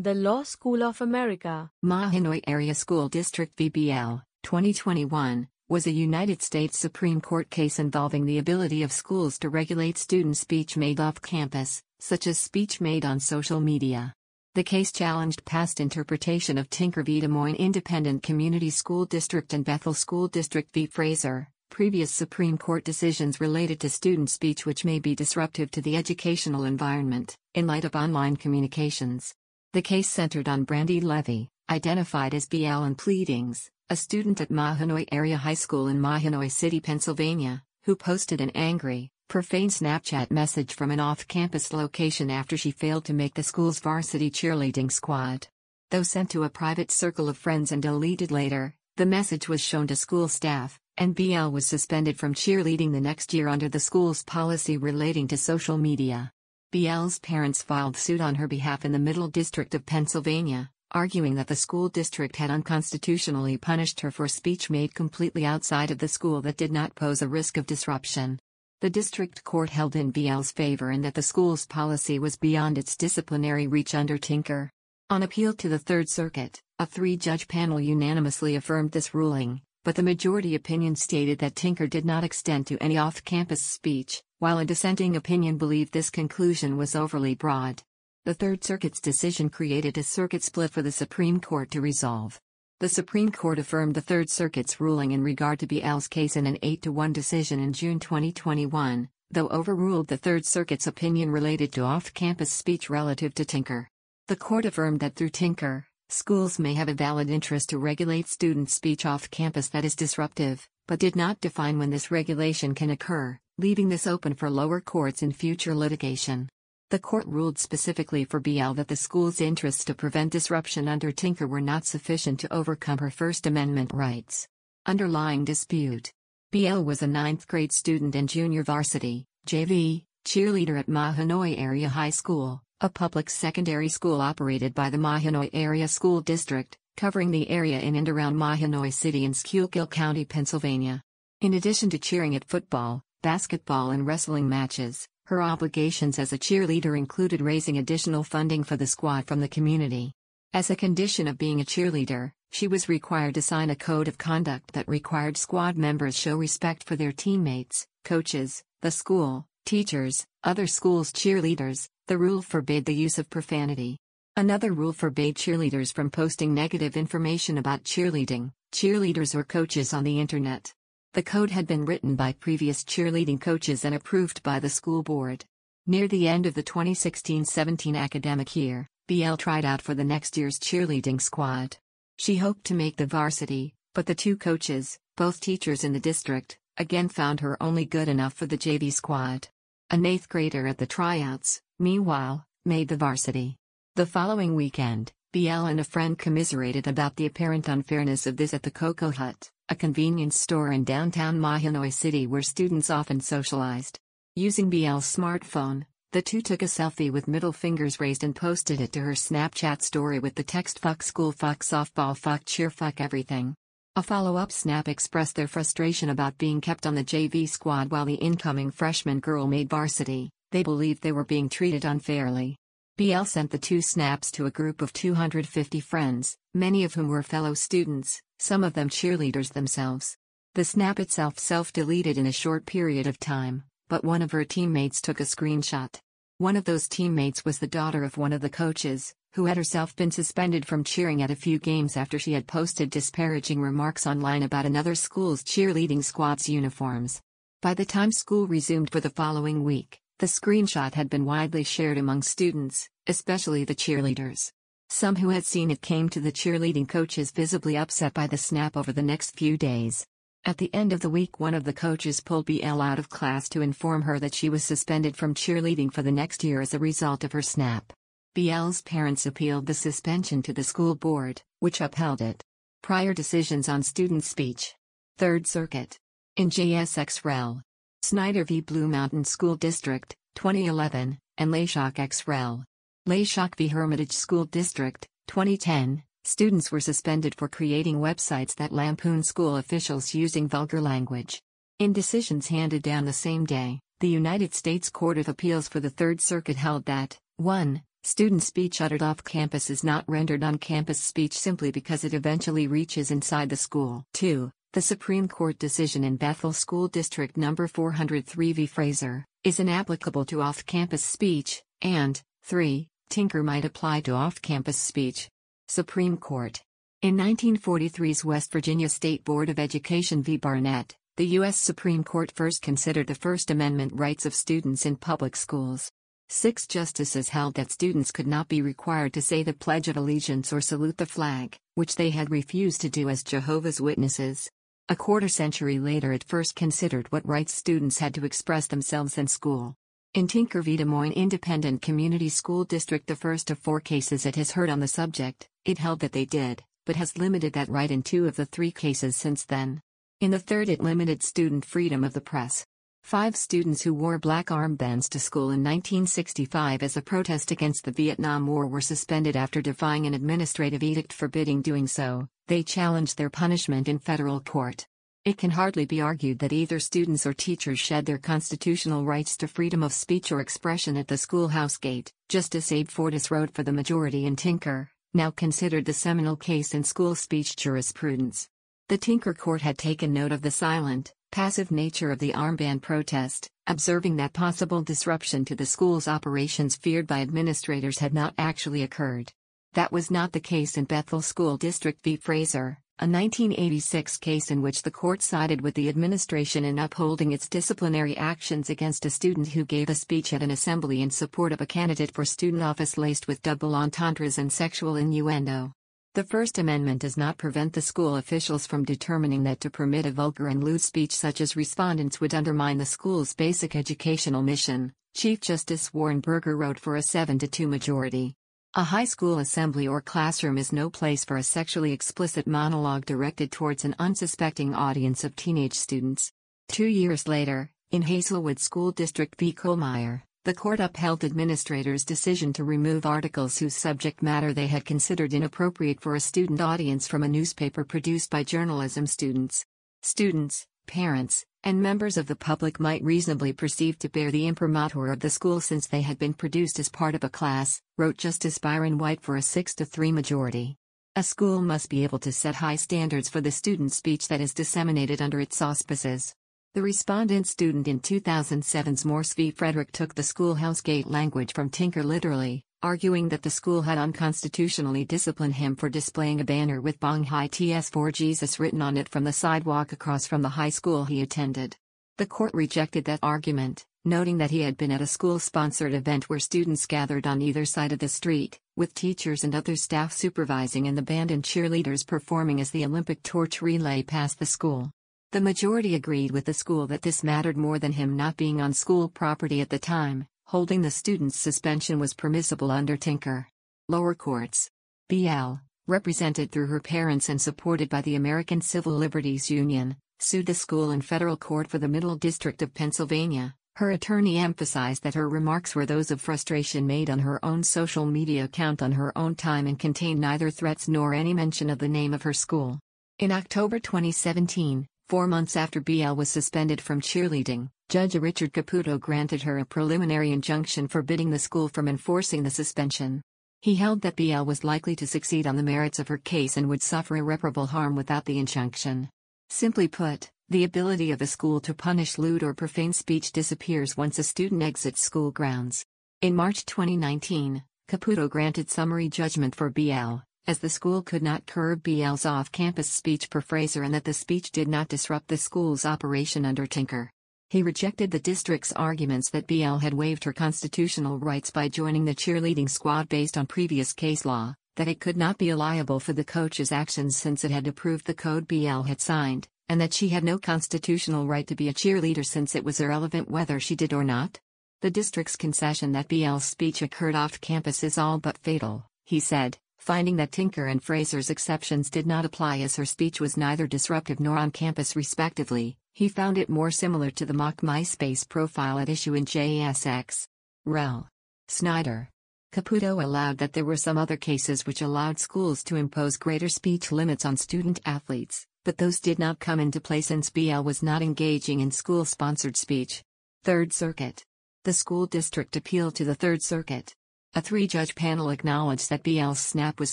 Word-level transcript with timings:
The 0.00 0.14
Law 0.14 0.44
School 0.44 0.84
of 0.84 1.00
America, 1.00 1.72
Mahanoy 1.84 2.40
Area 2.46 2.72
School 2.72 3.08
District 3.08 3.56
VBL, 3.56 4.22
2021, 4.44 5.48
was 5.68 5.88
a 5.88 5.90
United 5.90 6.40
States 6.40 6.78
Supreme 6.78 7.20
Court 7.20 7.50
case 7.50 7.80
involving 7.80 8.24
the 8.24 8.38
ability 8.38 8.84
of 8.84 8.92
schools 8.92 9.40
to 9.40 9.48
regulate 9.48 9.98
student 9.98 10.36
speech 10.36 10.76
made 10.76 11.00
off 11.00 11.20
campus, 11.20 11.82
such 11.98 12.28
as 12.28 12.38
speech 12.38 12.80
made 12.80 13.04
on 13.04 13.18
social 13.18 13.58
media. 13.58 14.14
The 14.54 14.62
case 14.62 14.92
challenged 14.92 15.44
past 15.44 15.80
interpretation 15.80 16.58
of 16.58 16.70
Tinker 16.70 17.02
v. 17.02 17.18
Des 17.18 17.26
Moines 17.26 17.56
Independent 17.56 18.22
Community 18.22 18.70
School 18.70 19.04
District 19.04 19.52
and 19.52 19.64
Bethel 19.64 19.94
School 19.94 20.28
District 20.28 20.72
v. 20.72 20.86
Fraser, 20.86 21.48
previous 21.70 22.12
Supreme 22.12 22.56
Court 22.56 22.84
decisions 22.84 23.40
related 23.40 23.80
to 23.80 23.90
student 23.90 24.30
speech 24.30 24.64
which 24.64 24.84
may 24.84 25.00
be 25.00 25.16
disruptive 25.16 25.72
to 25.72 25.82
the 25.82 25.96
educational 25.96 26.62
environment, 26.62 27.36
in 27.52 27.66
light 27.66 27.84
of 27.84 27.96
online 27.96 28.36
communications. 28.36 29.34
The 29.74 29.82
case 29.82 30.08
centered 30.08 30.48
on 30.48 30.64
Brandi 30.64 31.02
Levy, 31.02 31.50
identified 31.68 32.32
as 32.32 32.46
BL 32.46 32.84
in 32.84 32.94
pleadings, 32.94 33.70
a 33.90 33.96
student 33.96 34.40
at 34.40 34.48
Mahanoy 34.48 35.06
Area 35.12 35.36
High 35.36 35.60
School 35.60 35.88
in 35.88 36.00
Mahanoy 36.00 36.50
City, 36.50 36.80
Pennsylvania, 36.80 37.62
who 37.82 37.94
posted 37.94 38.40
an 38.40 38.48
angry, 38.54 39.10
profane 39.28 39.68
Snapchat 39.68 40.30
message 40.30 40.72
from 40.72 40.90
an 40.90 41.00
off 41.00 41.28
campus 41.28 41.70
location 41.74 42.30
after 42.30 42.56
she 42.56 42.70
failed 42.70 43.04
to 43.04 43.12
make 43.12 43.34
the 43.34 43.42
school's 43.42 43.78
varsity 43.78 44.30
cheerleading 44.30 44.90
squad. 44.90 45.48
Though 45.90 46.02
sent 46.02 46.30
to 46.30 46.44
a 46.44 46.48
private 46.48 46.90
circle 46.90 47.28
of 47.28 47.36
friends 47.36 47.70
and 47.70 47.82
deleted 47.82 48.30
later, 48.30 48.74
the 48.96 49.04
message 49.04 49.50
was 49.50 49.60
shown 49.60 49.86
to 49.88 49.96
school 49.96 50.28
staff, 50.28 50.80
and 50.96 51.14
BL 51.14 51.48
was 51.48 51.66
suspended 51.66 52.18
from 52.18 52.32
cheerleading 52.32 52.92
the 52.92 53.02
next 53.02 53.34
year 53.34 53.48
under 53.48 53.68
the 53.68 53.80
school's 53.80 54.22
policy 54.22 54.78
relating 54.78 55.28
to 55.28 55.36
social 55.36 55.76
media. 55.76 56.32
BL's 56.70 57.18
parents 57.20 57.62
filed 57.62 57.96
suit 57.96 58.20
on 58.20 58.34
her 58.34 58.46
behalf 58.46 58.84
in 58.84 58.92
the 58.92 58.98
Middle 58.98 59.28
District 59.28 59.74
of 59.74 59.86
Pennsylvania, 59.86 60.68
arguing 60.92 61.34
that 61.36 61.46
the 61.46 61.56
school 61.56 61.88
district 61.88 62.36
had 62.36 62.50
unconstitutionally 62.50 63.56
punished 63.56 64.00
her 64.00 64.10
for 64.10 64.28
speech 64.28 64.68
made 64.68 64.94
completely 64.94 65.46
outside 65.46 65.90
of 65.90 65.96
the 65.96 66.08
school 66.08 66.42
that 66.42 66.58
did 66.58 66.70
not 66.70 66.94
pose 66.94 67.22
a 67.22 67.28
risk 67.28 67.56
of 67.56 67.64
disruption. 67.64 68.38
The 68.82 68.90
district 68.90 69.44
court 69.44 69.70
held 69.70 69.96
in 69.96 70.10
BL's 70.10 70.52
favor 70.52 70.90
and 70.90 71.02
that 71.06 71.14
the 71.14 71.22
school's 71.22 71.64
policy 71.64 72.18
was 72.18 72.36
beyond 72.36 72.76
its 72.76 72.98
disciplinary 72.98 73.66
reach 73.66 73.94
under 73.94 74.18
Tinker. 74.18 74.70
On 75.08 75.22
appeal 75.22 75.54
to 75.54 75.70
the 75.70 75.78
Third 75.78 76.10
Circuit, 76.10 76.60
a 76.78 76.84
three 76.84 77.16
judge 77.16 77.48
panel 77.48 77.80
unanimously 77.80 78.56
affirmed 78.56 78.92
this 78.92 79.14
ruling, 79.14 79.62
but 79.84 79.94
the 79.94 80.02
majority 80.02 80.54
opinion 80.54 80.96
stated 80.96 81.38
that 81.38 81.56
Tinker 81.56 81.86
did 81.86 82.04
not 82.04 82.24
extend 82.24 82.66
to 82.66 82.76
any 82.82 82.98
off 82.98 83.24
campus 83.24 83.62
speech, 83.62 84.22
while 84.38 84.58
a 84.58 84.64
dissenting 84.64 85.16
opinion 85.16 85.58
believed 85.58 85.92
this 85.92 86.10
conclusion 86.10 86.76
was 86.76 86.94
overly 86.94 87.34
broad. 87.34 87.82
The 88.24 88.34
Third 88.34 88.62
Circuit's 88.62 89.00
decision 89.00 89.50
created 89.50 89.98
a 89.98 90.02
circuit 90.02 90.42
split 90.42 90.70
for 90.70 90.82
the 90.82 90.92
Supreme 90.92 91.40
Court 91.40 91.70
to 91.72 91.80
resolve. 91.80 92.40
The 92.80 92.88
Supreme 92.88 93.30
Court 93.30 93.58
affirmed 93.58 93.94
the 93.94 94.00
Third 94.00 94.30
Circuit's 94.30 94.80
ruling 94.80 95.12
in 95.12 95.22
regard 95.22 95.58
to 95.60 95.66
BL's 95.66 96.06
case 96.06 96.36
in 96.36 96.46
an 96.46 96.58
8 96.62 96.82
to 96.82 96.92
1 96.92 97.12
decision 97.12 97.58
in 97.58 97.72
June 97.72 97.98
2021, 97.98 99.08
though 99.30 99.48
overruled 99.48 100.08
the 100.08 100.16
Third 100.16 100.46
Circuit's 100.46 100.86
opinion 100.86 101.30
related 101.30 101.72
to 101.72 101.82
off 101.82 102.14
campus 102.14 102.52
speech 102.52 102.88
relative 102.88 103.34
to 103.34 103.44
Tinker. 103.44 103.88
The 104.28 104.36
court 104.36 104.64
affirmed 104.64 105.00
that 105.00 105.16
through 105.16 105.30
Tinker, 105.30 105.88
Schools 106.10 106.58
may 106.58 106.72
have 106.72 106.88
a 106.88 106.94
valid 106.94 107.28
interest 107.28 107.68
to 107.68 107.78
regulate 107.78 108.28
student 108.28 108.70
speech 108.70 109.04
off 109.04 109.30
campus 109.30 109.68
that 109.68 109.84
is 109.84 109.94
disruptive, 109.94 110.66
but 110.86 110.98
did 110.98 111.14
not 111.14 111.38
define 111.38 111.78
when 111.78 111.90
this 111.90 112.10
regulation 112.10 112.74
can 112.74 112.88
occur, 112.88 113.38
leaving 113.58 113.88
this 113.88 114.06
open 114.06 114.34
for 114.34 114.48
lower 114.48 114.80
courts 114.80 115.22
in 115.22 115.32
future 115.32 115.74
litigation. 115.74 116.48
The 116.90 116.98
court 116.98 117.26
ruled 117.26 117.58
specifically 117.58 118.24
for 118.24 118.40
BL 118.40 118.72
that 118.74 118.88
the 118.88 118.96
school's 118.96 119.40
interests 119.40 119.84
to 119.84 119.94
prevent 119.94 120.32
disruption 120.32 120.88
under 120.88 121.12
Tinker 121.12 121.46
were 121.46 121.60
not 121.60 121.84
sufficient 121.84 122.40
to 122.40 122.52
overcome 122.52 122.98
her 122.98 123.10
First 123.10 123.46
Amendment 123.46 123.92
rights. 123.92 124.48
Underlying 124.86 125.44
dispute 125.44 126.10
BL 126.52 126.80
was 126.80 127.02
a 127.02 127.06
ninth 127.06 127.46
grade 127.46 127.72
student 127.72 128.14
and 128.14 128.28
junior 128.28 128.62
varsity, 128.62 129.26
JV, 129.46 130.04
cheerleader 130.24 130.78
at 130.78 130.86
Mahanoy 130.86 131.58
Area 131.58 131.88
High 131.88 132.10
School 132.10 132.62
a 132.80 132.88
public 132.88 133.28
secondary 133.28 133.88
school 133.88 134.20
operated 134.20 134.72
by 134.72 134.88
the 134.88 134.98
Mahanoy 134.98 135.50
Area 135.52 135.88
School 135.88 136.20
District, 136.20 136.78
covering 136.96 137.32
the 137.32 137.50
area 137.50 137.80
in 137.80 137.96
and 137.96 138.08
around 138.08 138.36
Mahanoy 138.36 138.92
City 138.92 139.24
in 139.24 139.34
Schuylkill 139.34 139.88
County, 139.88 140.24
Pennsylvania. 140.24 141.02
In 141.40 141.54
addition 141.54 141.90
to 141.90 141.98
cheering 141.98 142.36
at 142.36 142.44
football, 142.44 143.02
basketball, 143.22 143.90
and 143.90 144.06
wrestling 144.06 144.48
matches, 144.48 145.08
her 145.26 145.42
obligations 145.42 146.18
as 146.18 146.32
a 146.32 146.38
cheerleader 146.38 146.96
included 146.96 147.40
raising 147.40 147.78
additional 147.78 148.22
funding 148.22 148.64
for 148.64 148.76
the 148.76 148.86
squad 148.86 149.26
from 149.26 149.40
the 149.40 149.48
community. 149.48 150.12
As 150.54 150.70
a 150.70 150.76
condition 150.76 151.28
of 151.28 151.36
being 151.36 151.60
a 151.60 151.64
cheerleader, 151.64 152.32
she 152.50 152.68
was 152.68 152.88
required 152.88 153.34
to 153.34 153.42
sign 153.42 153.70
a 153.70 153.76
code 153.76 154.08
of 154.08 154.16
conduct 154.16 154.72
that 154.72 154.88
required 154.88 155.36
squad 155.36 155.76
members 155.76 156.16
show 156.16 156.36
respect 156.36 156.84
for 156.84 156.96
their 156.96 157.12
teammates, 157.12 157.86
coaches, 158.04 158.62
the 158.80 158.90
school, 158.90 159.46
teachers, 159.66 160.26
other 160.44 160.66
schools' 160.66 161.12
cheerleaders, 161.12 161.88
the 162.06 162.16
rule 162.16 162.40
forbade 162.40 162.86
the 162.86 162.94
use 162.94 163.18
of 163.18 163.28
profanity. 163.28 163.98
Another 164.36 164.72
rule 164.72 164.92
forbade 164.92 165.36
cheerleaders 165.36 165.92
from 165.92 166.10
posting 166.10 166.54
negative 166.54 166.96
information 166.96 167.58
about 167.58 167.84
cheerleading, 167.84 168.52
cheerleaders, 168.72 169.34
or 169.34 169.44
coaches 169.44 169.92
on 169.92 170.04
the 170.04 170.20
internet. 170.20 170.72
The 171.14 171.22
code 171.22 171.50
had 171.50 171.66
been 171.66 171.86
written 171.86 172.16
by 172.16 172.32
previous 172.34 172.84
cheerleading 172.84 173.40
coaches 173.40 173.84
and 173.84 173.94
approved 173.94 174.42
by 174.42 174.60
the 174.60 174.68
school 174.68 175.02
board. 175.02 175.46
Near 175.86 176.06
the 176.06 176.28
end 176.28 176.44
of 176.44 176.52
the 176.52 176.62
2016 176.62 177.46
17 177.46 177.96
academic 177.96 178.54
year, 178.54 178.90
BL 179.06 179.36
tried 179.36 179.64
out 179.64 179.80
for 179.80 179.94
the 179.94 180.04
next 180.04 180.36
year's 180.36 180.58
cheerleading 180.58 181.20
squad. 181.20 181.78
She 182.18 182.36
hoped 182.36 182.64
to 182.64 182.74
make 182.74 182.96
the 182.96 183.06
varsity, 183.06 183.74
but 183.94 184.04
the 184.04 184.14
two 184.14 184.36
coaches, 184.36 184.98
both 185.16 185.40
teachers 185.40 185.82
in 185.82 185.94
the 185.94 186.00
district, 186.00 186.58
again 186.76 187.08
found 187.08 187.40
her 187.40 187.60
only 187.62 187.86
good 187.86 188.08
enough 188.08 188.34
for 188.34 188.44
the 188.44 188.58
JV 188.58 188.92
squad. 188.92 189.48
An 189.88 190.04
eighth 190.04 190.28
grader 190.28 190.66
at 190.66 190.76
the 190.76 190.86
tryouts, 190.86 191.62
meanwhile, 191.78 192.44
made 192.66 192.88
the 192.88 192.98
varsity. 192.98 193.56
The 193.96 194.04
following 194.04 194.54
weekend, 194.54 195.12
BL 195.32 195.48
and 195.48 195.80
a 195.80 195.84
friend 195.84 196.18
commiserated 196.18 196.86
about 196.86 197.16
the 197.16 197.24
apparent 197.24 197.66
unfairness 197.66 198.26
of 198.26 198.36
this 198.36 198.52
at 198.52 198.62
the 198.62 198.70
Cocoa 198.70 199.10
Hut, 199.10 199.50
a 199.70 199.76
convenience 199.76 200.38
store 200.38 200.72
in 200.72 200.82
downtown 200.82 201.38
Mahanoy 201.38 201.92
City 201.92 202.26
where 202.26 202.40
students 202.40 202.88
often 202.88 203.20
socialized. 203.20 203.98
Using 204.34 204.70
BL's 204.70 205.04
smartphone, 205.04 205.84
the 206.12 206.22
two 206.22 206.40
took 206.40 206.62
a 206.62 206.66
selfie 206.66 207.12
with 207.12 207.28
middle 207.28 207.52
fingers 207.52 208.00
raised 208.00 208.24
and 208.24 208.34
posted 208.34 208.80
it 208.80 208.92
to 208.92 209.00
her 209.00 209.12
Snapchat 209.12 209.82
story 209.82 210.20
with 210.20 210.34
the 210.36 210.42
text 210.42 210.78
fuck 210.78 211.02
school, 211.02 211.32
fuck 211.32 211.58
softball, 211.58 212.16
fuck 212.16 212.42
cheer, 212.46 212.70
fuck 212.70 213.00
everything. 213.00 213.54
A 213.94 214.02
follow 214.02 214.36
up 214.36 214.52
snap 214.52 214.88
expressed 214.88 215.36
their 215.36 215.48
frustration 215.48 216.08
about 216.08 216.38
being 216.38 216.62
kept 216.62 216.86
on 216.86 216.94
the 216.94 217.04
JV 217.04 217.46
squad 217.46 217.90
while 217.90 218.06
the 218.06 218.14
incoming 218.14 218.70
freshman 218.70 219.20
girl 219.20 219.46
made 219.46 219.68
varsity, 219.68 220.30
they 220.50 220.62
believed 220.62 221.02
they 221.02 221.12
were 221.12 221.24
being 221.24 221.50
treated 221.50 221.84
unfairly. 221.84 222.56
BL 222.98 223.22
sent 223.22 223.52
the 223.52 223.58
two 223.58 223.80
snaps 223.80 224.32
to 224.32 224.46
a 224.46 224.50
group 224.50 224.82
of 224.82 224.92
250 224.92 225.78
friends, 225.78 226.36
many 226.52 226.82
of 226.82 226.94
whom 226.94 227.06
were 227.06 227.22
fellow 227.22 227.54
students, 227.54 228.20
some 228.40 228.64
of 228.64 228.72
them 228.72 228.88
cheerleaders 228.88 229.52
themselves. 229.52 230.16
The 230.54 230.64
snap 230.64 230.98
itself 230.98 231.38
self 231.38 231.72
deleted 231.72 232.18
in 232.18 232.26
a 232.26 232.32
short 232.32 232.66
period 232.66 233.06
of 233.06 233.20
time, 233.20 233.62
but 233.88 234.02
one 234.02 234.20
of 234.20 234.32
her 234.32 234.44
teammates 234.44 235.00
took 235.00 235.20
a 235.20 235.22
screenshot. 235.22 236.00
One 236.38 236.56
of 236.56 236.64
those 236.64 236.88
teammates 236.88 237.44
was 237.44 237.60
the 237.60 237.68
daughter 237.68 238.02
of 238.02 238.16
one 238.16 238.32
of 238.32 238.40
the 238.40 238.50
coaches, 238.50 239.14
who 239.34 239.44
had 239.44 239.56
herself 239.56 239.94
been 239.94 240.10
suspended 240.10 240.66
from 240.66 240.82
cheering 240.82 241.22
at 241.22 241.30
a 241.30 241.36
few 241.36 241.60
games 241.60 241.96
after 241.96 242.18
she 242.18 242.32
had 242.32 242.48
posted 242.48 242.90
disparaging 242.90 243.60
remarks 243.60 244.08
online 244.08 244.42
about 244.42 244.66
another 244.66 244.96
school's 244.96 245.44
cheerleading 245.44 246.02
squad's 246.02 246.48
uniforms. 246.48 247.22
By 247.62 247.74
the 247.74 247.84
time 247.84 248.10
school 248.10 248.48
resumed 248.48 248.90
for 248.90 248.98
the 248.98 249.10
following 249.10 249.62
week, 249.62 250.00
the 250.18 250.26
screenshot 250.26 250.94
had 250.94 251.08
been 251.08 251.24
widely 251.24 251.62
shared 251.62 251.96
among 251.96 252.22
students, 252.22 252.88
especially 253.06 253.64
the 253.64 253.74
cheerleaders. 253.74 254.50
Some 254.88 255.16
who 255.16 255.28
had 255.28 255.44
seen 255.44 255.70
it 255.70 255.80
came 255.80 256.08
to 256.08 256.20
the 256.20 256.32
cheerleading 256.32 256.88
coaches 256.88 257.30
visibly 257.30 257.76
upset 257.76 258.14
by 258.14 258.26
the 258.26 258.36
snap 258.36 258.76
over 258.76 258.92
the 258.92 259.02
next 259.02 259.36
few 259.36 259.56
days. 259.56 260.06
At 260.44 260.58
the 260.58 260.74
end 260.74 260.92
of 260.92 261.00
the 261.00 261.10
week, 261.10 261.38
one 261.38 261.54
of 261.54 261.64
the 261.64 261.72
coaches 261.72 262.20
pulled 262.20 262.46
BL 262.46 262.80
out 262.80 262.98
of 262.98 263.08
class 263.08 263.48
to 263.50 263.60
inform 263.60 264.02
her 264.02 264.18
that 264.18 264.34
she 264.34 264.48
was 264.48 264.64
suspended 264.64 265.16
from 265.16 265.34
cheerleading 265.34 265.92
for 265.92 266.02
the 266.02 266.10
next 266.10 266.42
year 266.42 266.60
as 266.60 266.74
a 266.74 266.78
result 266.78 267.22
of 267.22 267.32
her 267.32 267.42
snap. 267.42 267.92
BL's 268.34 268.82
parents 268.82 269.26
appealed 269.26 269.66
the 269.66 269.74
suspension 269.74 270.42
to 270.42 270.52
the 270.52 270.64
school 270.64 270.96
board, 270.96 271.42
which 271.60 271.80
upheld 271.80 272.20
it. 272.20 272.42
Prior 272.82 273.14
decisions 273.14 273.68
on 273.68 273.82
student 273.82 274.24
speech. 274.24 274.74
Third 275.16 275.46
Circuit. 275.46 275.98
In 276.36 276.50
J.S. 276.50 276.96
ex 276.98 277.24
rel. 277.24 277.62
Snyder 278.02 278.44
v. 278.44 278.60
Blue 278.60 278.86
Mountain 278.86 279.24
School 279.24 279.56
District, 279.56 280.14
2011, 280.36 281.18
and 281.36 281.52
Layshock 281.52 281.98
ex 281.98 282.26
rel. 282.28 282.64
Layshock 283.08 283.56
v. 283.56 283.68
Hermitage 283.68 284.12
School 284.12 284.44
District, 284.44 285.06
2010, 285.26 286.04
students 286.24 286.70
were 286.70 286.80
suspended 286.80 287.34
for 287.34 287.48
creating 287.48 287.98
websites 287.98 288.54
that 288.54 288.72
lampoon 288.72 289.22
school 289.22 289.56
officials 289.56 290.14
using 290.14 290.48
vulgar 290.48 290.80
language. 290.80 291.42
In 291.80 291.92
decisions 291.92 292.46
handed 292.48 292.82
down 292.82 293.04
the 293.04 293.12
same 293.12 293.44
day, 293.44 293.80
the 294.00 294.08
United 294.08 294.54
States 294.54 294.90
Court 294.90 295.18
of 295.18 295.28
Appeals 295.28 295.68
for 295.68 295.80
the 295.80 295.90
Third 295.90 296.20
Circuit 296.20 296.56
held 296.56 296.84
that 296.86 297.18
1. 297.38 297.82
Student 298.04 298.44
speech 298.44 298.80
uttered 298.80 299.02
off 299.02 299.24
campus 299.24 299.70
is 299.70 299.82
not 299.82 300.04
rendered 300.06 300.44
on 300.44 300.56
campus 300.58 301.00
speech 301.00 301.36
simply 301.36 301.72
because 301.72 302.04
it 302.04 302.14
eventually 302.14 302.68
reaches 302.68 303.10
inside 303.10 303.50
the 303.50 303.56
school. 303.56 304.04
2. 304.14 304.50
The 304.74 304.82
Supreme 304.82 305.28
Court 305.28 305.58
decision 305.58 306.04
in 306.04 306.18
Bethel 306.18 306.52
School 306.52 306.88
District 306.88 307.38
No. 307.38 307.56
403 307.56 308.52
v. 308.52 308.66
Fraser 308.66 309.24
is 309.42 309.60
inapplicable 309.60 310.26
to 310.26 310.42
off 310.42 310.66
campus 310.66 311.02
speech, 311.02 311.62
and 311.80 312.20
3. 312.42 312.86
Tinker 313.08 313.42
might 313.42 313.64
apply 313.64 314.02
to 314.02 314.12
off 314.12 314.42
campus 314.42 314.76
speech. 314.76 315.30
Supreme 315.68 316.18
Court. 316.18 316.62
In 317.00 317.16
1943's 317.16 318.26
West 318.26 318.52
Virginia 318.52 318.90
State 318.90 319.24
Board 319.24 319.48
of 319.48 319.58
Education 319.58 320.22
v. 320.22 320.36
Barnette, 320.36 320.94
the 321.16 321.28
U.S. 321.38 321.56
Supreme 321.56 322.04
Court 322.04 322.30
first 322.36 322.60
considered 322.60 323.06
the 323.06 323.14
First 323.14 323.50
Amendment 323.50 323.94
rights 323.94 324.26
of 324.26 324.34
students 324.34 324.84
in 324.84 324.96
public 324.96 325.34
schools. 325.34 325.90
Six 326.28 326.66
justices 326.66 327.30
held 327.30 327.54
that 327.54 327.72
students 327.72 328.12
could 328.12 328.26
not 328.26 328.48
be 328.48 328.60
required 328.60 329.14
to 329.14 329.22
say 329.22 329.42
the 329.42 329.54
Pledge 329.54 329.88
of 329.88 329.96
Allegiance 329.96 330.52
or 330.52 330.60
salute 330.60 330.98
the 330.98 331.06
flag, 331.06 331.56
which 331.74 331.96
they 331.96 332.10
had 332.10 332.30
refused 332.30 332.82
to 332.82 332.90
do 332.90 333.08
as 333.08 333.22
Jehovah's 333.22 333.80
Witnesses. 333.80 334.50
A 334.90 334.96
quarter 334.96 335.28
century 335.28 335.78
later, 335.78 336.14
it 336.14 336.24
first 336.24 336.56
considered 336.56 337.12
what 337.12 337.28
rights 337.28 337.54
students 337.54 337.98
had 337.98 338.14
to 338.14 338.24
express 338.24 338.68
themselves 338.68 339.18
in 339.18 339.26
school. 339.26 339.74
In 340.14 340.26
Tinker 340.26 340.62
v. 340.62 340.78
Des 340.78 340.86
Moines 340.86 341.12
Independent 341.12 341.82
Community 341.82 342.30
School 342.30 342.64
District, 342.64 343.06
the 343.06 343.14
first 343.14 343.50
of 343.50 343.58
four 343.58 343.80
cases 343.80 344.24
it 344.24 344.36
has 344.36 344.52
heard 344.52 344.70
on 344.70 344.80
the 344.80 344.88
subject, 344.88 345.46
it 345.66 345.76
held 345.76 346.00
that 346.00 346.12
they 346.12 346.24
did, 346.24 346.64
but 346.86 346.96
has 346.96 347.18
limited 347.18 347.52
that 347.52 347.68
right 347.68 347.90
in 347.90 348.02
two 348.02 348.26
of 348.26 348.36
the 348.36 348.46
three 348.46 348.72
cases 348.72 349.14
since 349.14 349.44
then. 349.44 349.82
In 350.22 350.30
the 350.30 350.38
third, 350.38 350.70
it 350.70 350.80
limited 350.80 351.22
student 351.22 351.66
freedom 351.66 352.02
of 352.02 352.14
the 352.14 352.22
press. 352.22 352.64
Five 353.08 353.36
students 353.36 353.80
who 353.80 353.94
wore 353.94 354.18
black 354.18 354.48
armbands 354.48 355.08
to 355.08 355.18
school 355.18 355.44
in 355.44 355.64
1965 355.64 356.82
as 356.82 356.94
a 356.94 357.00
protest 357.00 357.50
against 357.50 357.86
the 357.86 357.90
Vietnam 357.90 358.46
War 358.46 358.66
were 358.66 358.82
suspended 358.82 359.34
after 359.34 359.62
defying 359.62 360.04
an 360.04 360.12
administrative 360.12 360.82
edict 360.82 361.14
forbidding 361.14 361.62
doing 361.62 361.86
so. 361.86 362.28
They 362.48 362.62
challenged 362.62 363.16
their 363.16 363.30
punishment 363.30 363.88
in 363.88 363.98
federal 363.98 364.40
court. 364.40 364.86
It 365.24 365.38
can 365.38 365.52
hardly 365.52 365.86
be 365.86 366.02
argued 366.02 366.40
that 366.40 366.52
either 366.52 366.78
students 366.78 367.24
or 367.24 367.32
teachers 367.32 367.80
shed 367.80 368.04
their 368.04 368.18
constitutional 368.18 369.06
rights 369.06 369.38
to 369.38 369.48
freedom 369.48 369.82
of 369.82 369.94
speech 369.94 370.30
or 370.30 370.40
expression 370.40 370.94
at 370.98 371.08
the 371.08 371.16
schoolhouse 371.16 371.78
gate, 371.78 372.12
Justice 372.28 372.70
Abe 372.72 372.88
Fortas 372.88 373.30
wrote 373.30 373.54
for 373.54 373.62
the 373.62 373.72
majority 373.72 374.26
in 374.26 374.36
Tinker, 374.36 374.90
now 375.14 375.30
considered 375.30 375.86
the 375.86 375.94
seminal 375.94 376.36
case 376.36 376.74
in 376.74 376.84
school 376.84 377.14
speech 377.14 377.56
jurisprudence. 377.56 378.50
The 378.90 378.98
Tinker 378.98 379.32
Court 379.32 379.62
had 379.62 379.78
taken 379.78 380.12
note 380.12 380.32
of 380.32 380.42
the 380.42 380.50
silent, 380.50 381.14
passive 381.30 381.70
nature 381.70 382.10
of 382.10 382.18
the 382.18 382.32
armband 382.32 382.82
protest, 382.82 383.48
observing 383.66 384.16
that 384.16 384.32
possible 384.32 384.82
disruption 384.82 385.44
to 385.44 385.54
the 385.54 385.66
school's 385.66 386.08
operations 386.08 386.76
feared 386.76 387.06
by 387.06 387.20
administrators 387.20 387.98
had 387.98 388.14
not 388.14 388.34
actually 388.38 388.82
occurred. 388.82 389.32
That 389.74 389.92
was 389.92 390.10
not 390.10 390.32
the 390.32 390.40
case 390.40 390.76
in 390.76 390.84
Bethel 390.84 391.22
School 391.22 391.56
District 391.56 392.02
v. 392.02 392.16
Fraser, 392.16 392.78
a 393.00 393.06
1986 393.06 394.16
case 394.16 394.50
in 394.50 394.60
which 394.60 394.82
the 394.82 394.90
court 394.90 395.22
sided 395.22 395.60
with 395.60 395.74
the 395.74 395.88
administration 395.88 396.64
in 396.64 396.78
upholding 396.78 397.32
its 397.32 397.48
disciplinary 397.48 398.16
actions 398.16 398.70
against 398.70 399.06
a 399.06 399.10
student 399.10 399.48
who 399.48 399.64
gave 399.64 399.88
a 399.88 399.94
speech 399.94 400.32
at 400.32 400.42
an 400.42 400.50
assembly 400.50 401.02
in 401.02 401.10
support 401.10 401.52
of 401.52 401.60
a 401.60 401.66
candidate 401.66 402.10
for 402.10 402.24
student 402.24 402.62
office 402.62 402.98
laced 402.98 403.28
with 403.28 403.42
double 403.42 403.76
entendres 403.76 404.38
and 404.38 404.52
sexual 404.52 404.96
innuendo. 404.96 405.72
The 406.14 406.24
First 406.24 406.58
Amendment 406.58 407.02
does 407.02 407.16
not 407.16 407.38
prevent 407.38 407.74
the 407.74 407.80
school 407.80 408.16
officials 408.16 408.66
from 408.66 408.84
determining 408.84 409.44
that 409.44 409.60
to 409.60 409.70
permit 409.70 410.06
a 410.06 410.10
vulgar 410.10 410.48
and 410.48 410.64
lewd 410.64 410.80
speech 410.80 411.14
such 411.14 411.40
as 411.40 411.54
respondents 411.54 412.20
would 412.20 412.34
undermine 412.34 412.78
the 412.78 412.86
school's 412.86 413.34
basic 413.34 413.76
educational 413.76 414.42
mission, 414.42 414.92
Chief 415.14 415.40
Justice 415.40 415.92
Warren 415.92 416.20
Burger 416.20 416.56
wrote 416.56 416.78
for 416.78 416.96
a 416.96 417.02
7 417.02 417.38
to 417.40 417.46
2 417.46 417.68
majority. 417.68 418.34
A 418.74 418.84
high 418.84 419.04
school 419.04 419.38
assembly 419.38 419.86
or 419.86 420.00
classroom 420.00 420.58
is 420.58 420.72
no 420.72 420.90
place 420.90 421.24
for 421.24 421.36
a 421.36 421.42
sexually 421.42 421.92
explicit 421.92 422.46
monologue 422.46 423.04
directed 423.04 423.52
towards 423.52 423.84
an 423.84 423.94
unsuspecting 423.98 424.74
audience 424.74 425.24
of 425.24 425.36
teenage 425.36 425.74
students. 425.74 426.32
Two 426.68 426.86
years 426.86 427.28
later, 427.28 427.70
in 427.90 428.02
Hazelwood 428.02 428.58
School 428.58 428.92
District 428.92 429.38
v. 429.38 429.52
Kuhlmeier, 429.52 430.22
the 430.48 430.54
court 430.54 430.80
upheld 430.80 431.24
administrators' 431.24 432.06
decision 432.06 432.54
to 432.54 432.64
remove 432.64 433.04
articles 433.04 433.58
whose 433.58 433.76
subject 433.76 434.22
matter 434.22 434.54
they 434.54 434.66
had 434.66 434.82
considered 434.82 435.34
inappropriate 435.34 436.00
for 436.00 436.14
a 436.14 436.20
student 436.20 436.58
audience 436.58 437.06
from 437.06 437.22
a 437.22 437.28
newspaper 437.28 437.84
produced 437.84 438.30
by 438.30 438.42
journalism 438.42 439.06
students. 439.06 439.66
Students, 440.00 440.66
parents, 440.86 441.44
and 441.64 441.82
members 441.82 442.16
of 442.16 442.28
the 442.28 442.34
public 442.34 442.80
might 442.80 443.04
reasonably 443.04 443.52
perceive 443.52 443.98
to 443.98 444.08
bear 444.08 444.30
the 444.30 444.46
imprimatur 444.46 445.12
of 445.12 445.20
the 445.20 445.28
school 445.28 445.60
since 445.60 445.86
they 445.86 446.00
had 446.00 446.18
been 446.18 446.32
produced 446.32 446.78
as 446.78 446.88
part 446.88 447.14
of 447.14 447.22
a 447.22 447.28
class, 447.28 447.82
wrote 447.98 448.16
Justice 448.16 448.56
Byron 448.56 448.96
White 448.96 449.20
for 449.20 449.36
a 449.36 449.42
6 449.42 449.74
to 449.74 449.84
3 449.84 450.12
majority. 450.12 450.76
A 451.14 451.22
school 451.22 451.60
must 451.60 451.90
be 451.90 452.04
able 452.04 452.20
to 452.20 452.32
set 452.32 452.54
high 452.54 452.76
standards 452.76 453.28
for 453.28 453.42
the 453.42 453.50
student 453.50 453.92
speech 453.92 454.28
that 454.28 454.40
is 454.40 454.54
disseminated 454.54 455.20
under 455.20 455.40
its 455.40 455.60
auspices. 455.60 456.34
The 456.74 456.82
respondent 456.82 457.46
student 457.46 457.88
in 457.88 457.98
2007's 457.98 459.04
Morse 459.04 459.32
v. 459.32 459.50
Frederick 459.50 459.90
took 459.90 460.14
the 460.14 460.22
schoolhouse 460.22 460.82
gate 460.82 461.06
language 461.06 461.54
from 461.54 461.70
Tinker 461.70 462.02
literally, 462.02 462.62
arguing 462.82 463.30
that 463.30 463.42
the 463.42 463.50
school 463.50 463.82
had 463.82 463.96
unconstitutionally 463.96 465.06
disciplined 465.06 465.54
him 465.54 465.76
for 465.76 465.88
displaying 465.88 466.40
a 466.42 466.44
banner 466.44 466.82
with 466.82 467.00
Bong 467.00 467.24
Hits 467.24 467.88
for 467.88 468.12
Jesus 468.12 468.60
written 468.60 468.82
on 468.82 468.98
it 468.98 469.08
from 469.08 469.24
the 469.24 469.32
sidewalk 469.32 469.92
across 469.92 470.26
from 470.26 470.42
the 470.42 470.50
high 470.50 470.68
school 470.68 471.06
he 471.06 471.22
attended. 471.22 471.74
The 472.18 472.26
court 472.26 472.52
rejected 472.52 473.06
that 473.06 473.20
argument, 473.22 473.86
noting 474.04 474.36
that 474.38 474.50
he 474.50 474.60
had 474.60 474.76
been 474.76 474.92
at 474.92 475.00
a 475.00 475.06
school 475.06 475.38
sponsored 475.38 475.94
event 475.94 476.28
where 476.28 476.38
students 476.38 476.86
gathered 476.86 477.26
on 477.26 477.40
either 477.40 477.64
side 477.64 477.92
of 477.92 477.98
the 477.98 478.08
street, 478.08 478.60
with 478.76 478.94
teachers 478.94 479.42
and 479.42 479.54
other 479.54 479.74
staff 479.74 480.12
supervising 480.12 480.86
and 480.86 480.98
the 480.98 481.02
band 481.02 481.30
and 481.30 481.42
cheerleaders 481.42 482.06
performing 482.06 482.60
as 482.60 482.72
the 482.72 482.84
Olympic 482.84 483.22
torch 483.22 483.62
relay 483.62 484.02
passed 484.02 484.38
the 484.38 484.46
school. 484.46 484.92
The 485.30 485.42
majority 485.42 485.94
agreed 485.94 486.30
with 486.30 486.46
the 486.46 486.54
school 486.54 486.86
that 486.86 487.02
this 487.02 487.22
mattered 487.22 487.58
more 487.58 487.78
than 487.78 487.92
him 487.92 488.16
not 488.16 488.38
being 488.38 488.62
on 488.62 488.72
school 488.72 489.10
property 489.10 489.60
at 489.60 489.68
the 489.68 489.78
time, 489.78 490.26
holding 490.46 490.80
the 490.80 490.90
student's 490.90 491.38
suspension 491.38 491.98
was 491.98 492.14
permissible 492.14 492.70
under 492.70 492.96
Tinker. 492.96 493.46
Lower 493.90 494.14
courts. 494.14 494.70
BL, 495.10 495.56
represented 495.86 496.50
through 496.50 496.68
her 496.68 496.80
parents 496.80 497.28
and 497.28 497.38
supported 497.38 497.90
by 497.90 498.00
the 498.00 498.14
American 498.14 498.62
Civil 498.62 498.94
Liberties 498.94 499.50
Union, 499.50 499.96
sued 500.18 500.46
the 500.46 500.54
school 500.54 500.92
in 500.92 501.02
federal 501.02 501.36
court 501.36 501.68
for 501.68 501.76
the 501.76 501.88
Middle 501.88 502.16
District 502.16 502.62
of 502.62 502.72
Pennsylvania. 502.72 503.54
Her 503.76 503.90
attorney 503.90 504.38
emphasized 504.38 505.02
that 505.02 505.14
her 505.14 505.28
remarks 505.28 505.74
were 505.74 505.84
those 505.84 506.10
of 506.10 506.22
frustration 506.22 506.86
made 506.86 507.10
on 507.10 507.18
her 507.18 507.38
own 507.44 507.62
social 507.62 508.06
media 508.06 508.44
account 508.44 508.82
on 508.82 508.92
her 508.92 509.16
own 509.16 509.34
time 509.34 509.66
and 509.66 509.78
contained 509.78 510.22
neither 510.22 510.50
threats 510.50 510.88
nor 510.88 511.12
any 511.12 511.34
mention 511.34 511.68
of 511.68 511.80
the 511.80 511.86
name 511.86 512.14
of 512.14 512.22
her 512.22 512.32
school. 512.32 512.80
In 513.18 513.30
October 513.30 513.78
2017, 513.78 514.86
Four 515.08 515.26
months 515.26 515.56
after 515.56 515.80
BL 515.80 516.12
was 516.12 516.28
suspended 516.28 516.82
from 516.82 517.00
cheerleading, 517.00 517.70
Judge 517.88 518.14
Richard 518.14 518.52
Caputo 518.52 519.00
granted 519.00 519.40
her 519.40 519.58
a 519.58 519.64
preliminary 519.64 520.32
injunction 520.32 520.86
forbidding 520.86 521.30
the 521.30 521.38
school 521.38 521.68
from 521.68 521.88
enforcing 521.88 522.42
the 522.42 522.50
suspension. 522.50 523.22
He 523.62 523.76
held 523.76 524.02
that 524.02 524.16
BL 524.16 524.42
was 524.42 524.64
likely 524.64 524.94
to 524.96 525.06
succeed 525.06 525.46
on 525.46 525.56
the 525.56 525.62
merits 525.62 525.98
of 525.98 526.08
her 526.08 526.18
case 526.18 526.58
and 526.58 526.68
would 526.68 526.82
suffer 526.82 527.16
irreparable 527.16 527.68
harm 527.68 527.96
without 527.96 528.26
the 528.26 528.38
injunction. 528.38 529.08
Simply 529.48 529.88
put, 529.88 530.28
the 530.50 530.64
ability 530.64 531.10
of 531.10 531.22
a 531.22 531.26
school 531.26 531.58
to 531.60 531.72
punish 531.72 532.18
lewd 532.18 532.42
or 532.42 532.52
profane 532.52 532.92
speech 532.92 533.32
disappears 533.32 533.96
once 533.96 534.18
a 534.18 534.22
student 534.22 534.62
exits 534.62 535.00
school 535.00 535.30
grounds. 535.30 535.86
In 536.20 536.36
March 536.36 536.66
2019, 536.66 537.64
Caputo 537.88 538.28
granted 538.28 538.70
summary 538.70 539.08
judgment 539.08 539.54
for 539.54 539.70
BL, 539.70 540.16
as 540.48 540.60
the 540.60 540.68
school 540.70 541.02
could 541.02 541.22
not 541.22 541.44
curb 541.44 541.82
BL's 541.82 542.24
off 542.24 542.50
campus 542.50 542.88
speech 542.88 543.28
per 543.28 543.42
Fraser 543.42 543.82
and 543.82 543.92
that 543.92 544.04
the 544.04 544.14
speech 544.14 544.50
did 544.50 544.66
not 544.66 544.88
disrupt 544.88 545.28
the 545.28 545.36
school's 545.36 545.84
operation 545.84 546.46
under 546.46 546.66
Tinker. 546.66 547.10
He 547.50 547.62
rejected 547.62 548.10
the 548.10 548.18
district's 548.18 548.72
arguments 548.72 549.28
that 549.30 549.46
BL 549.46 549.76
had 549.76 549.92
waived 549.92 550.24
her 550.24 550.32
constitutional 550.32 551.18
rights 551.18 551.50
by 551.50 551.68
joining 551.68 552.06
the 552.06 552.14
cheerleading 552.14 552.70
squad 552.70 553.10
based 553.10 553.36
on 553.36 553.46
previous 553.46 553.92
case 553.92 554.24
law, 554.24 554.54
that 554.76 554.88
it 554.88 555.00
could 555.00 555.18
not 555.18 555.36
be 555.36 555.52
liable 555.52 556.00
for 556.00 556.14
the 556.14 556.24
coach's 556.24 556.72
actions 556.72 557.14
since 557.14 557.44
it 557.44 557.50
had 557.50 557.66
approved 557.66 558.06
the 558.06 558.14
code 558.14 558.48
BL 558.48 558.82
had 558.82 559.02
signed, 559.02 559.46
and 559.68 559.78
that 559.82 559.92
she 559.92 560.08
had 560.08 560.24
no 560.24 560.38
constitutional 560.38 561.26
right 561.26 561.46
to 561.46 561.56
be 561.56 561.68
a 561.68 561.74
cheerleader 561.74 562.24
since 562.24 562.54
it 562.54 562.64
was 562.64 562.80
irrelevant 562.80 563.30
whether 563.30 563.60
she 563.60 563.76
did 563.76 563.92
or 563.92 564.04
not. 564.04 564.40
The 564.80 564.90
district's 564.90 565.36
concession 565.36 565.92
that 565.92 566.08
BL's 566.08 566.46
speech 566.46 566.80
occurred 566.80 567.14
off 567.14 567.38
campus 567.42 567.84
is 567.84 567.98
all 567.98 568.18
but 568.18 568.38
fatal, 568.38 568.86
he 569.04 569.20
said, 569.20 569.58
finding 569.78 570.16
that 570.16 570.32
Tinker 570.32 570.66
and 570.66 570.82
Fraser's 570.82 571.30
exceptions 571.30 571.90
did 571.90 572.06
not 572.06 572.24
apply 572.24 572.58
as 572.58 572.76
her 572.76 572.84
speech 572.84 573.20
was 573.20 573.36
neither 573.36 573.66
disruptive 573.66 574.20
nor 574.20 574.36
on 574.36 574.50
campus 574.50 574.94
respectively. 574.94 575.76
He 575.94 576.08
found 576.08 576.38
it 576.38 576.48
more 576.48 576.70
similar 576.70 577.10
to 577.12 577.26
the 577.26 577.34
mock 577.34 577.56
MySpace 577.56 578.28
profile 578.28 578.78
at 578.78 578.88
issue 578.88 579.14
in 579.14 579.24
JSX. 579.24 580.26
Rel. 580.64 581.08
Snyder. 581.48 582.08
Caputo 582.52 583.02
allowed 583.02 583.38
that 583.38 583.52
there 583.52 583.64
were 583.64 583.76
some 583.76 583.98
other 583.98 584.16
cases 584.16 584.64
which 584.66 584.80
allowed 584.80 585.18
schools 585.18 585.62
to 585.64 585.76
impose 585.76 586.16
greater 586.16 586.48
speech 586.48 586.90
limits 586.92 587.24
on 587.24 587.36
student 587.36 587.80
athletes, 587.84 588.46
but 588.64 588.78
those 588.78 589.00
did 589.00 589.18
not 589.18 589.38
come 589.38 589.60
into 589.60 589.80
play 589.80 590.00
since 590.00 590.30
BL 590.30 590.60
was 590.60 590.82
not 590.82 591.02
engaging 591.02 591.60
in 591.60 591.70
school 591.70 592.04
sponsored 592.04 592.56
speech. 592.56 593.02
Third 593.44 593.72
Circuit. 593.72 594.24
The 594.64 594.72
school 594.72 595.06
district 595.06 595.56
appealed 595.56 595.94
to 595.96 596.04
the 596.04 596.14
Third 596.14 596.42
Circuit. 596.42 596.94
A 597.34 597.42
three 597.42 597.66
judge 597.66 597.94
panel 597.94 598.30
acknowledged 598.30 598.88
that 598.88 599.02
BL's 599.02 599.38
snap 599.38 599.78
was 599.78 599.92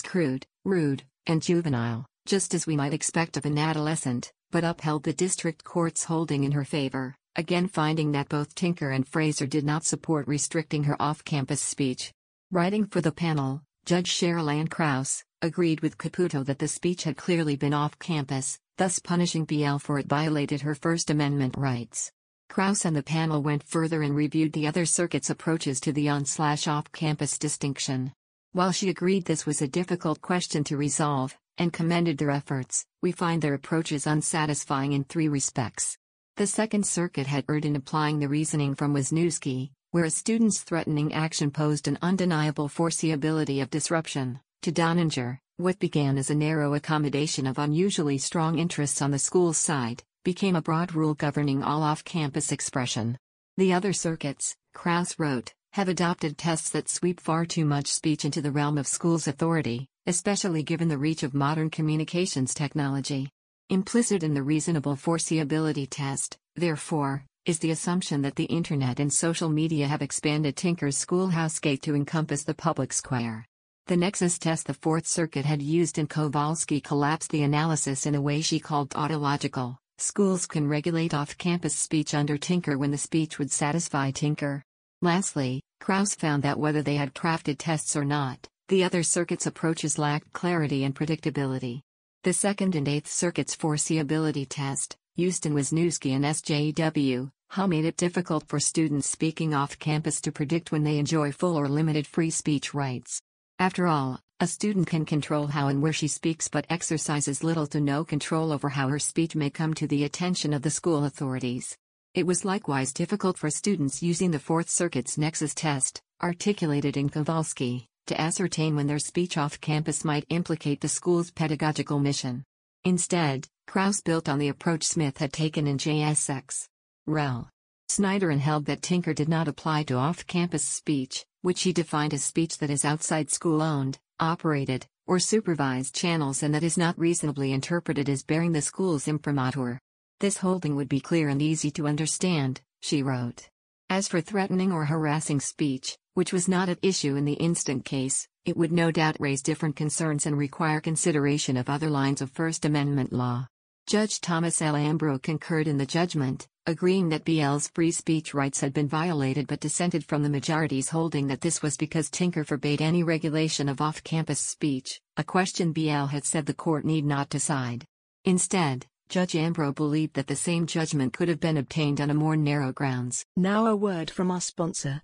crude, 0.00 0.46
rude, 0.64 1.02
and 1.26 1.42
juvenile, 1.42 2.06
just 2.24 2.54
as 2.54 2.66
we 2.66 2.76
might 2.76 2.94
expect 2.94 3.36
of 3.36 3.44
an 3.44 3.58
adolescent, 3.58 4.32
but 4.50 4.64
upheld 4.64 5.02
the 5.02 5.12
district 5.12 5.62
court's 5.62 6.04
holding 6.04 6.44
in 6.44 6.52
her 6.52 6.64
favor, 6.64 7.14
again 7.36 7.68
finding 7.68 8.12
that 8.12 8.30
both 8.30 8.54
Tinker 8.54 8.90
and 8.90 9.06
Fraser 9.06 9.46
did 9.46 9.64
not 9.64 9.84
support 9.84 10.26
restricting 10.26 10.84
her 10.84 11.00
off 11.00 11.24
campus 11.24 11.60
speech. 11.60 12.10
Writing 12.50 12.86
for 12.86 13.02
the 13.02 13.12
panel, 13.12 13.62
Judge 13.84 14.10
Cheryl 14.10 14.52
Ann 14.52 14.68
Krause 14.68 15.22
agreed 15.42 15.80
with 15.80 15.98
Caputo 15.98 16.44
that 16.46 16.58
the 16.58 16.68
speech 16.68 17.04
had 17.04 17.18
clearly 17.18 17.54
been 17.54 17.74
off 17.74 17.98
campus, 17.98 18.58
thus 18.78 18.98
punishing 18.98 19.44
BL 19.44 19.76
for 19.76 19.98
it 19.98 20.06
violated 20.06 20.62
her 20.62 20.74
First 20.74 21.10
Amendment 21.10 21.56
rights. 21.58 22.10
Krause 22.48 22.84
and 22.84 22.96
the 22.96 23.02
panel 23.02 23.42
went 23.42 23.62
further 23.62 24.02
and 24.02 24.14
reviewed 24.14 24.52
the 24.52 24.66
other 24.66 24.86
circuit's 24.86 25.30
approaches 25.30 25.80
to 25.80 25.92
the 25.92 26.08
on 26.08 26.24
slash 26.24 26.66
off 26.66 26.90
campus 26.92 27.38
distinction. 27.38 28.12
While 28.52 28.72
she 28.72 28.88
agreed 28.88 29.24
this 29.24 29.44
was 29.44 29.60
a 29.60 29.68
difficult 29.68 30.20
question 30.22 30.64
to 30.64 30.76
resolve, 30.76 31.36
and 31.58 31.72
commended 31.72 32.18
their 32.18 32.30
efforts, 32.30 32.86
we 33.02 33.12
find 33.12 33.42
their 33.42 33.54
approaches 33.54 34.06
unsatisfying 34.06 34.92
in 34.92 35.04
three 35.04 35.28
respects. 35.28 35.98
The 36.36 36.46
Second 36.46 36.86
Circuit 36.86 37.26
had 37.26 37.44
erred 37.48 37.64
in 37.64 37.76
applying 37.76 38.18
the 38.18 38.28
reasoning 38.28 38.74
from 38.74 38.94
Wisniewski, 38.94 39.70
where 39.90 40.04
a 40.04 40.10
student's 40.10 40.62
threatening 40.62 41.14
action 41.14 41.50
posed 41.50 41.88
an 41.88 41.98
undeniable 42.02 42.68
foreseeability 42.68 43.62
of 43.62 43.70
disruption, 43.70 44.40
to 44.62 44.72
Doninger, 44.72 45.38
what 45.56 45.78
began 45.78 46.18
as 46.18 46.28
a 46.28 46.34
narrow 46.34 46.74
accommodation 46.74 47.46
of 47.46 47.58
unusually 47.58 48.18
strong 48.18 48.58
interests 48.58 49.00
on 49.00 49.10
the 49.10 49.18
school's 49.18 49.56
side, 49.56 50.02
became 50.26 50.56
a 50.56 50.60
broad 50.60 50.92
rule 50.92 51.14
governing 51.14 51.62
all 51.62 51.84
off 51.84 52.02
campus 52.02 52.50
expression. 52.50 53.16
The 53.58 53.72
other 53.72 53.92
circuits, 53.92 54.56
Krause 54.74 55.14
wrote, 55.20 55.54
have 55.74 55.88
adopted 55.88 56.36
tests 56.36 56.68
that 56.70 56.88
sweep 56.88 57.20
far 57.20 57.46
too 57.46 57.64
much 57.64 57.86
speech 57.86 58.24
into 58.24 58.42
the 58.42 58.50
realm 58.50 58.76
of 58.76 58.88
schools' 58.88 59.28
authority, 59.28 59.86
especially 60.04 60.64
given 60.64 60.88
the 60.88 60.98
reach 60.98 61.22
of 61.22 61.32
modern 61.32 61.70
communications 61.70 62.54
technology. 62.54 63.30
Implicit 63.70 64.24
in 64.24 64.34
the 64.34 64.42
reasonable 64.42 64.96
foreseeability 64.96 65.86
test, 65.88 66.36
therefore, 66.56 67.24
is 67.44 67.60
the 67.60 67.70
assumption 67.70 68.22
that 68.22 68.34
the 68.34 68.46
Internet 68.46 68.98
and 68.98 69.12
social 69.12 69.48
media 69.48 69.86
have 69.86 70.02
expanded 70.02 70.56
Tinker's 70.56 70.98
schoolhouse 70.98 71.60
gate 71.60 71.82
to 71.82 71.94
encompass 71.94 72.42
the 72.42 72.52
public 72.52 72.92
square. 72.92 73.46
The 73.86 73.96
nexus 73.96 74.40
test 74.40 74.66
the 74.66 74.74
Fourth 74.74 75.06
Circuit 75.06 75.44
had 75.44 75.62
used 75.62 75.98
in 75.98 76.08
Kowalski 76.08 76.80
collapsed 76.80 77.30
the 77.30 77.44
analysis 77.44 78.06
in 78.06 78.16
a 78.16 78.20
way 78.20 78.40
she 78.40 78.58
called 78.58 78.90
tautological. 78.90 79.78
Schools 79.98 80.46
can 80.46 80.68
regulate 80.68 81.14
off 81.14 81.38
campus 81.38 81.74
speech 81.74 82.12
under 82.12 82.36
Tinker 82.36 82.76
when 82.76 82.90
the 82.90 82.98
speech 82.98 83.38
would 83.38 83.50
satisfy 83.50 84.10
Tinker. 84.10 84.62
Lastly, 85.00 85.62
Krause 85.80 86.14
found 86.14 86.42
that 86.42 86.58
whether 86.58 86.82
they 86.82 86.96
had 86.96 87.14
crafted 87.14 87.56
tests 87.58 87.96
or 87.96 88.04
not, 88.04 88.46
the 88.68 88.84
other 88.84 89.02
circuits' 89.02 89.46
approaches 89.46 89.98
lacked 89.98 90.34
clarity 90.34 90.84
and 90.84 90.94
predictability. 90.94 91.80
The 92.24 92.34
Second 92.34 92.74
and 92.74 92.86
Eighth 92.86 93.08
Circuits' 93.08 93.56
foreseeability 93.56 94.46
test, 94.50 94.96
used 95.14 95.46
in 95.46 95.54
Wisniewski 95.54 96.14
and 96.14 96.26
SJW, 96.26 97.30
how 97.48 97.66
made 97.66 97.86
it 97.86 97.96
difficult 97.96 98.46
for 98.48 98.60
students 98.60 99.08
speaking 99.08 99.54
off 99.54 99.78
campus 99.78 100.20
to 100.20 100.32
predict 100.32 100.72
when 100.72 100.82
they 100.82 100.98
enjoy 100.98 101.32
full 101.32 101.56
or 101.56 101.68
limited 101.68 102.06
free 102.06 102.30
speech 102.30 102.74
rights. 102.74 103.22
After 103.58 103.86
all, 103.86 104.20
a 104.38 104.46
student 104.46 104.86
can 104.86 105.06
control 105.06 105.46
how 105.46 105.68
and 105.68 105.80
where 105.80 105.94
she 105.94 106.08
speaks 106.08 106.46
but 106.46 106.66
exercises 106.68 107.42
little 107.42 107.66
to 107.66 107.80
no 107.80 108.04
control 108.04 108.52
over 108.52 108.68
how 108.68 108.86
her 108.86 108.98
speech 108.98 109.34
may 109.34 109.48
come 109.48 109.72
to 109.72 109.86
the 109.86 110.04
attention 110.04 110.52
of 110.52 110.60
the 110.60 110.70
school 110.70 111.06
authorities. 111.06 111.74
It 112.12 112.26
was 112.26 112.44
likewise 112.44 112.92
difficult 112.92 113.38
for 113.38 113.48
students 113.48 114.02
using 114.02 114.30
the 114.30 114.38
Fourth 114.38 114.68
Circuit's 114.68 115.16
Nexus 115.16 115.54
test, 115.54 116.02
articulated 116.22 116.98
in 116.98 117.08
Kowalski, 117.08 117.86
to 118.08 118.20
ascertain 118.20 118.76
when 118.76 118.86
their 118.86 118.98
speech 118.98 119.38
off 119.38 119.58
campus 119.58 120.04
might 120.04 120.26
implicate 120.28 120.82
the 120.82 120.88
school's 120.88 121.30
pedagogical 121.30 121.98
mission. 121.98 122.44
Instead, 122.84 123.48
Krause 123.66 124.02
built 124.02 124.28
on 124.28 124.38
the 124.38 124.48
approach 124.48 124.84
Smith 124.84 125.16
had 125.16 125.32
taken 125.32 125.66
in 125.66 125.78
JSX. 125.78 126.68
Rel. 127.06 127.48
Snyder 127.88 128.28
and 128.28 128.42
held 128.42 128.66
that 128.66 128.82
Tinker 128.82 129.14
did 129.14 129.30
not 129.30 129.48
apply 129.48 129.84
to 129.84 129.94
off 129.94 130.26
campus 130.26 130.64
speech, 130.64 131.24
which 131.40 131.62
he 131.62 131.72
defined 131.72 132.12
as 132.12 132.22
speech 132.22 132.58
that 132.58 132.70
is 132.70 132.84
outside 132.84 133.30
school 133.30 133.62
owned, 133.62 133.98
operated, 134.20 134.86
or 135.06 135.18
supervised 135.18 135.94
channels 135.94 136.42
and 136.42 136.54
that 136.54 136.62
is 136.62 136.76
not 136.76 136.98
reasonably 136.98 137.52
interpreted 137.52 138.08
as 138.08 138.22
bearing 138.22 138.52
the 138.52 138.62
school's 138.62 139.08
imprimatur. 139.08 139.78
This 140.20 140.38
holding 140.38 140.76
would 140.76 140.88
be 140.88 141.00
clear 141.00 141.28
and 141.28 141.42
easy 141.42 141.70
to 141.72 141.86
understand, 141.86 142.60
she 142.80 143.02
wrote. 143.02 143.48
As 143.88 144.08
for 144.08 144.20
threatening 144.20 144.72
or 144.72 144.86
harassing 144.86 145.40
speech, 145.40 145.96
which 146.14 146.32
was 146.32 146.48
not 146.48 146.68
at 146.68 146.78
issue 146.82 147.16
in 147.16 147.24
the 147.24 147.34
instant 147.34 147.84
case, 147.84 148.26
it 148.44 148.56
would 148.56 148.72
no 148.72 148.90
doubt 148.90 149.20
raise 149.20 149.42
different 149.42 149.76
concerns 149.76 150.26
and 150.26 150.38
require 150.38 150.80
consideration 150.80 151.56
of 151.56 151.68
other 151.68 151.90
lines 151.90 152.22
of 152.22 152.30
First 152.30 152.64
Amendment 152.64 153.12
law. 153.12 153.46
Judge 153.86 154.20
Thomas 154.20 154.60
L. 154.60 154.74
Ambro 154.74 155.22
concurred 155.22 155.68
in 155.68 155.78
the 155.78 155.86
judgment, 155.86 156.48
agreeing 156.66 157.10
that 157.10 157.24
BL's 157.24 157.68
free 157.68 157.92
speech 157.92 158.34
rights 158.34 158.60
had 158.60 158.74
been 158.74 158.88
violated 158.88 159.46
but 159.46 159.60
dissented 159.60 160.04
from 160.04 160.24
the 160.24 160.28
majority's 160.28 160.88
holding 160.88 161.28
that 161.28 161.40
this 161.40 161.62
was 161.62 161.76
because 161.76 162.10
Tinker 162.10 162.42
forbade 162.42 162.82
any 162.82 163.04
regulation 163.04 163.68
of 163.68 163.80
off 163.80 164.02
campus 164.02 164.40
speech, 164.40 165.00
a 165.16 165.22
question 165.22 165.72
BL 165.72 166.06
had 166.06 166.24
said 166.24 166.46
the 166.46 166.52
court 166.52 166.84
need 166.84 167.04
not 167.04 167.28
decide. 167.28 167.84
Instead, 168.24 168.86
Judge 169.08 169.34
Ambro 169.34 169.72
believed 169.72 170.14
that 170.14 170.26
the 170.26 170.34
same 170.34 170.66
judgment 170.66 171.12
could 171.12 171.28
have 171.28 171.38
been 171.38 171.56
obtained 171.56 172.00
on 172.00 172.10
a 172.10 172.14
more 172.14 172.36
narrow 172.36 172.72
grounds. 172.72 173.24
Now 173.36 173.68
a 173.68 173.76
word 173.76 174.10
from 174.10 174.32
our 174.32 174.40
sponsor. 174.40 175.00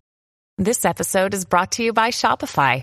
This 0.58 0.84
episode 0.84 1.34
is 1.34 1.44
brought 1.44 1.70
to 1.72 1.84
you 1.84 1.92
by 1.92 2.10
Shopify. 2.10 2.82